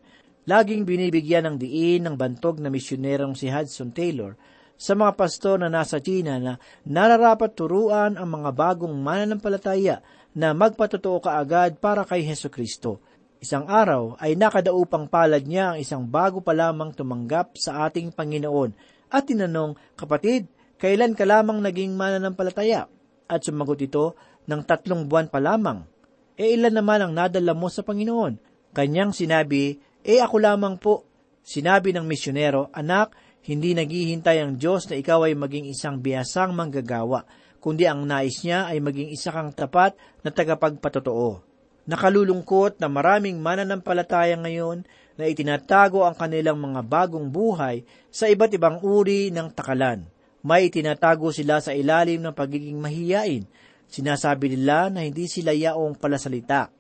Laging 0.50 0.82
binibigyan 0.82 1.46
ng 1.46 1.56
diin 1.62 2.10
ng 2.10 2.18
bantog 2.18 2.58
na 2.58 2.74
misyonerong 2.74 3.38
si 3.38 3.54
Hudson 3.54 3.94
Taylor 3.94 4.34
sa 4.80 4.96
mga 4.96 5.20
pastor 5.20 5.60
na 5.60 5.68
nasa 5.68 6.00
China 6.00 6.40
na 6.40 6.56
nararapat 6.88 7.52
turuan 7.52 8.16
ang 8.16 8.40
mga 8.40 8.50
bagong 8.56 8.96
mananampalataya 8.96 10.00
na 10.36 10.54
magpatotoo 10.54 11.22
kaagad 11.24 11.82
para 11.82 12.06
kay 12.06 12.26
Heso 12.26 12.50
Kristo. 12.52 13.02
Isang 13.40 13.72
araw 13.72 14.20
ay 14.20 14.36
nakadaupang 14.36 15.08
palad 15.08 15.48
niya 15.48 15.74
ang 15.74 15.78
isang 15.80 16.04
bago 16.04 16.44
pa 16.44 16.52
lamang 16.52 16.92
tumanggap 16.92 17.56
sa 17.56 17.88
ating 17.88 18.12
Panginoon 18.12 18.76
at 19.10 19.26
tinanong, 19.26 19.74
Kapatid, 19.98 20.52
kailan 20.78 21.18
ka 21.18 21.26
lamang 21.26 21.64
naging 21.64 21.98
mananampalataya? 21.98 22.86
At 23.30 23.42
sumagot 23.46 23.82
ito, 23.82 24.14
ng 24.50 24.62
tatlong 24.66 25.06
buwan 25.06 25.30
pa 25.30 25.38
lamang. 25.38 25.86
E 26.34 26.58
ilan 26.58 26.74
naman 26.74 27.02
ang 27.02 27.14
nadala 27.14 27.54
mo 27.54 27.70
sa 27.70 27.86
Panginoon? 27.86 28.42
Kanyang 28.74 29.14
sinabi, 29.14 29.78
E 30.02 30.18
ako 30.22 30.36
lamang 30.42 30.78
po. 30.82 31.06
Sinabi 31.46 31.94
ng 31.94 32.06
misyonero, 32.06 32.70
Anak, 32.74 33.14
hindi 33.46 33.74
naghihintay 33.74 34.42
ang 34.42 34.58
Diyos 34.58 34.86
na 34.90 35.00
ikaw 35.00 35.26
ay 35.26 35.34
maging 35.34 35.70
isang 35.70 35.98
biyasang 36.00 36.54
manggagawa, 36.54 37.26
kundi 37.60 37.86
ang 37.86 38.08
nais 38.08 38.42
niya 38.44 38.72
ay 38.72 38.80
maging 38.80 39.12
isa 39.12 39.30
kang 39.32 39.52
tapat 39.52 39.96
na 40.24 40.32
tagapagpatotoo. 40.32 41.44
Nakalulungkot 41.90 42.78
na 42.78 42.88
maraming 42.88 43.42
mananampalataya 43.42 44.38
ngayon 44.38 44.86
na 45.20 45.26
itinatago 45.28 46.06
ang 46.06 46.16
kanilang 46.16 46.56
mga 46.56 46.86
bagong 46.86 47.28
buhay 47.28 47.84
sa 48.08 48.30
iba't 48.32 48.56
ibang 48.56 48.78
uri 48.80 49.34
ng 49.34 49.52
takalan. 49.52 50.08
May 50.46 50.72
itinatago 50.72 51.36
sila 51.36 51.60
sa 51.60 51.76
ilalim 51.76 52.24
ng 52.24 52.32
pagiging 52.32 52.80
mahiyain. 52.80 53.44
Sinasabi 53.90 54.56
nila 54.56 54.88
na 54.94 55.04
hindi 55.04 55.28
sila 55.28 55.52
yaong 55.52 56.00
palasalita. 56.00 56.72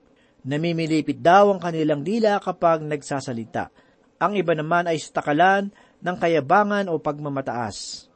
Namimilipit 0.48 1.20
daw 1.20 1.52
ang 1.52 1.60
kanilang 1.60 2.06
dila 2.06 2.40
kapag 2.40 2.86
nagsasalita. 2.86 3.74
Ang 4.24 4.40
iba 4.40 4.56
naman 4.56 4.88
ay 4.88 5.02
sa 5.02 5.20
takalan 5.20 5.74
ng 6.00 6.16
kayabangan 6.16 6.88
o 6.88 7.02
pagmamataas. 7.02 8.08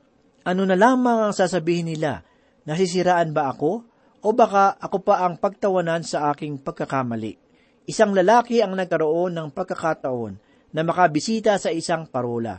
Ano 0.48 0.64
na 0.64 0.80
lamang 0.80 1.28
ang 1.28 1.34
sasabihin 1.36 1.92
nila? 1.92 2.24
Nasisiraan 2.64 3.36
ba 3.36 3.52
ako? 3.52 3.94
o 4.24 4.32
baka 4.32 4.80
ako 4.80 5.04
pa 5.04 5.28
ang 5.28 5.36
pagtawanan 5.36 6.02
sa 6.08 6.32
aking 6.32 6.64
pagkakamali. 6.64 7.36
Isang 7.84 8.16
lalaki 8.16 8.64
ang 8.64 8.80
nagkaroon 8.80 9.36
ng 9.36 9.52
pagkakataon 9.52 10.34
na 10.72 10.82
makabisita 10.88 11.60
sa 11.60 11.68
isang 11.76 12.08
parola. 12.08 12.56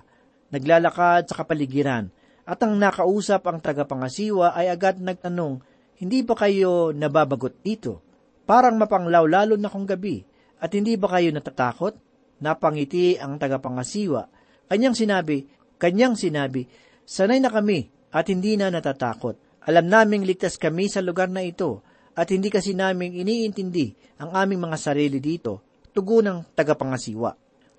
Naglalakad 0.52 1.24
sa 1.24 1.40
kapaligiran 1.40 2.12
at 2.44 2.60
ang 2.60 2.76
nakausap 2.76 3.48
ang 3.48 3.64
tagapangasiwa 3.64 4.52
ay 4.52 4.68
agad 4.68 5.00
nagtanong, 5.00 5.64
Hindi 5.96 6.20
ba 6.20 6.36
kayo 6.36 6.92
nababagot 6.92 7.64
dito? 7.64 8.04
Parang 8.44 8.76
mapanglaw 8.76 9.24
lalo 9.24 9.56
na 9.56 9.72
kong 9.72 9.88
gabi 9.88 10.20
at 10.60 10.68
hindi 10.76 11.00
ba 11.00 11.16
kayo 11.16 11.32
natatakot? 11.32 11.96
Napangiti 12.44 13.16
ang 13.16 13.40
tagapangasiwa. 13.40 14.28
Kanyang 14.68 14.92
sinabi, 14.92 15.48
kanyang 15.80 16.12
sinabi, 16.12 16.68
sanay 17.08 17.40
na 17.40 17.48
kami 17.48 17.88
at 18.12 18.28
hindi 18.28 18.60
na 18.60 18.68
natatakot. 18.68 19.53
Alam 19.64 19.88
naming 19.88 20.28
ligtas 20.28 20.60
kami 20.60 20.92
sa 20.92 21.00
lugar 21.00 21.32
na 21.32 21.40
ito 21.40 21.80
at 22.12 22.28
hindi 22.28 22.52
kasi 22.52 22.76
naming 22.76 23.16
iniintindi 23.16 24.20
ang 24.20 24.36
aming 24.36 24.68
mga 24.68 24.76
sarili 24.76 25.18
dito, 25.18 25.82
tugo 25.90 26.20
ng 26.20 26.52
tagapangasiwa. 26.52 27.32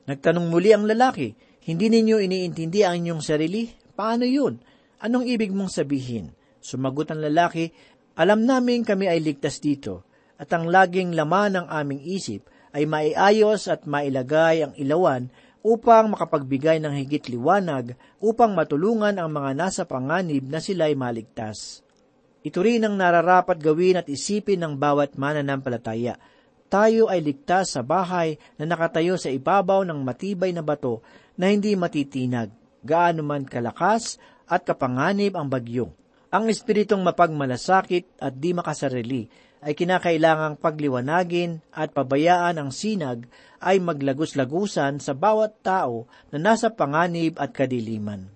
Nagtanong 0.10 0.50
muli 0.50 0.74
ang 0.74 0.89
lalaki, 0.89 1.34
hindi 1.65 1.88
ninyo 1.89 2.17
iniintindi 2.21 2.82
ang 2.82 3.02
inyong 3.02 3.21
sarili? 3.21 3.69
Paano 3.69 4.26
yun? 4.26 4.58
Anong 5.02 5.26
ibig 5.30 5.54
mong 5.54 5.69
sabihin? 5.69 6.34
Sumagot 6.58 7.13
ang 7.13 7.21
lalaki, 7.21 7.69
alam 8.17 8.43
namin 8.45 8.82
kami 8.82 9.06
ay 9.06 9.21
ligtas 9.21 9.62
dito, 9.62 10.10
at 10.41 10.50
ang 10.52 10.67
laging 10.67 11.13
laman 11.13 11.62
ng 11.62 11.67
aming 11.69 12.02
isip 12.02 12.50
ay 12.76 12.84
maiayos 12.89 13.71
at 13.71 13.88
mailagay 13.88 14.65
ang 14.65 14.74
ilawan 14.76 15.32
upang 15.65 16.13
makapagbigay 16.13 16.78
ng 16.78 16.93
higit 16.93 17.25
liwanag 17.25 17.97
upang 18.21 18.54
matulungan 18.54 19.17
ang 19.17 19.34
mga 19.34 19.58
nasa 19.58 19.82
panganib 19.82 20.45
na 20.45 20.62
sila'y 20.62 20.93
maligtas. 20.93 21.82
Ito 22.45 22.62
rin 22.62 22.86
ang 22.86 22.93
nararapat 22.93 23.58
gawin 23.58 23.97
at 23.97 24.06
isipin 24.06 24.62
ng 24.62 24.78
bawat 24.78 25.17
mananampalataya. 25.17 26.21
Tayo 26.69 27.10
ay 27.10 27.25
ligtas 27.25 27.73
sa 27.73 27.82
bahay 27.82 28.38
na 28.62 28.69
nakatayo 28.69 29.17
sa 29.17 29.34
ibabaw 29.34 29.82
ng 29.82 30.06
matibay 30.06 30.54
na 30.54 30.62
bato 30.62 31.01
na 31.34 31.49
hindi 31.49 31.73
matitinag, 31.73 32.54
gaano 32.86 33.25
man 33.25 33.49
kalakas 33.49 34.21
at 34.45 34.62
kapanganib 34.62 35.34
ang 35.34 35.49
bagyo. 35.49 35.89
Ang 36.30 36.54
espiritong 36.54 37.01
mapagmalasakit 37.01 38.21
at 38.21 38.38
di 38.38 38.54
makasarili 38.54 39.25
ay 39.65 39.73
kinakailangang 39.73 40.62
pagliwanagin 40.62 41.58
at 41.73 41.89
pabayaan 41.89 42.62
ang 42.62 42.69
sinag 42.69 43.25
ay 43.65 43.82
maglagos-lagusan 43.82 45.01
sa 45.01 45.17
bawat 45.17 45.65
tao 45.65 46.06
na 46.30 46.38
nasa 46.38 46.69
panganib 46.69 47.41
at 47.41 47.49
kadiliman. 47.49 48.30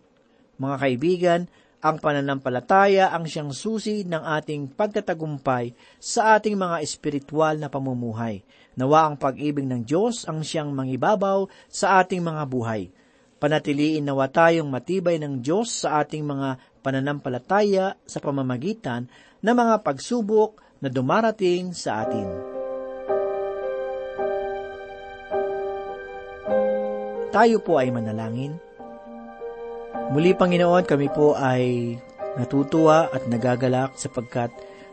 Mga 0.57 0.75
kaibigan, 0.81 1.41
ang 1.79 1.95
pananampalataya 1.95 3.15
ang 3.15 3.23
siyang 3.23 3.55
susi 3.55 4.03
ng 4.03 4.19
ating 4.19 4.75
pagtatagumpay 4.75 5.71
sa 5.95 6.35
ating 6.35 6.59
mga 6.59 6.83
espiritual 6.83 7.55
na 7.55 7.71
pamumuhay. 7.71 8.43
Nawa 8.75 9.07
ang 9.07 9.15
pag-ibig 9.15 9.63
ng 9.63 9.87
Diyos 9.87 10.27
ang 10.27 10.43
siyang 10.43 10.75
mangibabaw 10.75 11.47
sa 11.71 12.03
ating 12.03 12.19
mga 12.19 12.43
buhay. 12.51 12.91
Panatiliin 13.39 14.03
nawa 14.03 14.27
tayong 14.27 14.67
matibay 14.67 15.15
ng 15.23 15.39
Diyos 15.39 15.87
sa 15.87 16.03
ating 16.03 16.27
mga 16.27 16.59
pananampalataya 16.83 17.95
sa 18.03 18.19
pamamagitan 18.19 19.07
ng 19.39 19.55
mga 19.55 19.79
pagsubok 19.79 20.59
na 20.83 20.91
dumarating 20.91 21.71
sa 21.71 22.03
atin. 22.03 22.58
Tayo 27.29 27.61
po 27.61 27.77
ay 27.77 27.93
manalangin. 27.93 28.57
Muli, 30.09 30.33
Panginoon, 30.33 30.85
kami 30.89 31.07
po 31.13 31.37
ay 31.37 31.93
natutuwa 32.37 33.09
at 33.09 33.25
nagagalak 33.29 33.97
sapagkat 33.97 34.49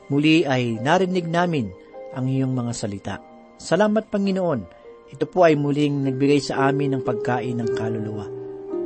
muli 0.08 0.44
ay 0.44 0.80
narinig 0.80 1.28
namin 1.28 1.72
ang 2.12 2.28
iyong 2.28 2.52
mga 2.52 2.72
salita. 2.76 3.16
Salamat, 3.56 4.12
Panginoon. 4.12 4.60
Ito 5.06 5.24
po 5.30 5.46
ay 5.46 5.54
muling 5.54 6.04
nagbigay 6.04 6.42
sa 6.42 6.68
amin 6.68 6.96
ng 6.96 7.02
pagkain 7.06 7.56
ng 7.62 7.70
kaluluwa. 7.72 8.26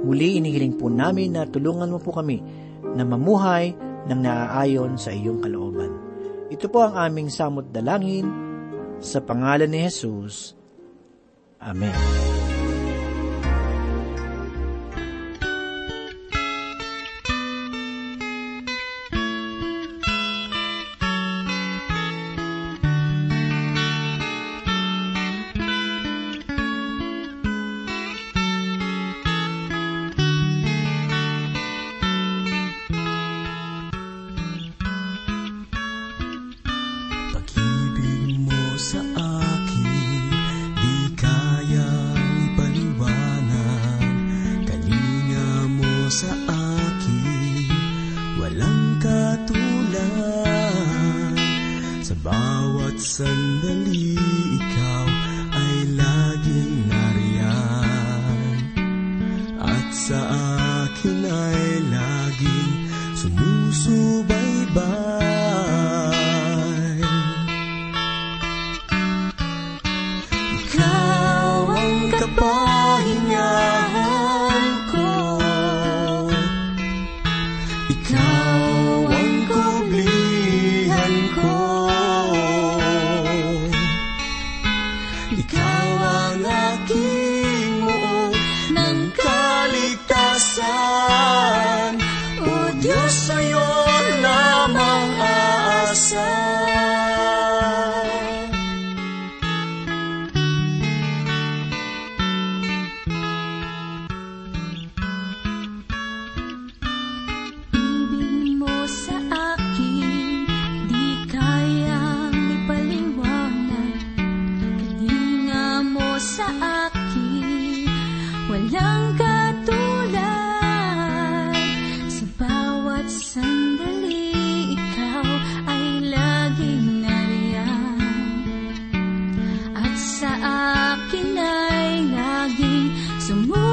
Muli 0.07 0.39
inihiling 0.39 0.77
po 0.77 0.93
namin 0.93 1.37
na 1.37 1.49
tulungan 1.49 1.91
mo 1.91 1.99
po 1.99 2.13
kami 2.15 2.41
na 2.95 3.03
mamuhay 3.05 3.73
ng 4.09 4.21
naaayon 4.21 4.97
sa 4.97 5.13
iyong 5.13 5.43
kalooban. 5.43 5.93
Ito 6.51 6.67
po 6.69 6.87
ang 6.87 6.95
aming 6.97 7.31
samot 7.31 7.71
dalangin 7.73 8.27
sa 9.01 9.25
pangalan 9.25 9.71
ni 9.71 9.87
Jesus. 9.87 10.53
Amen. 11.61 12.30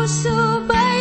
sebaik 0.07 0.96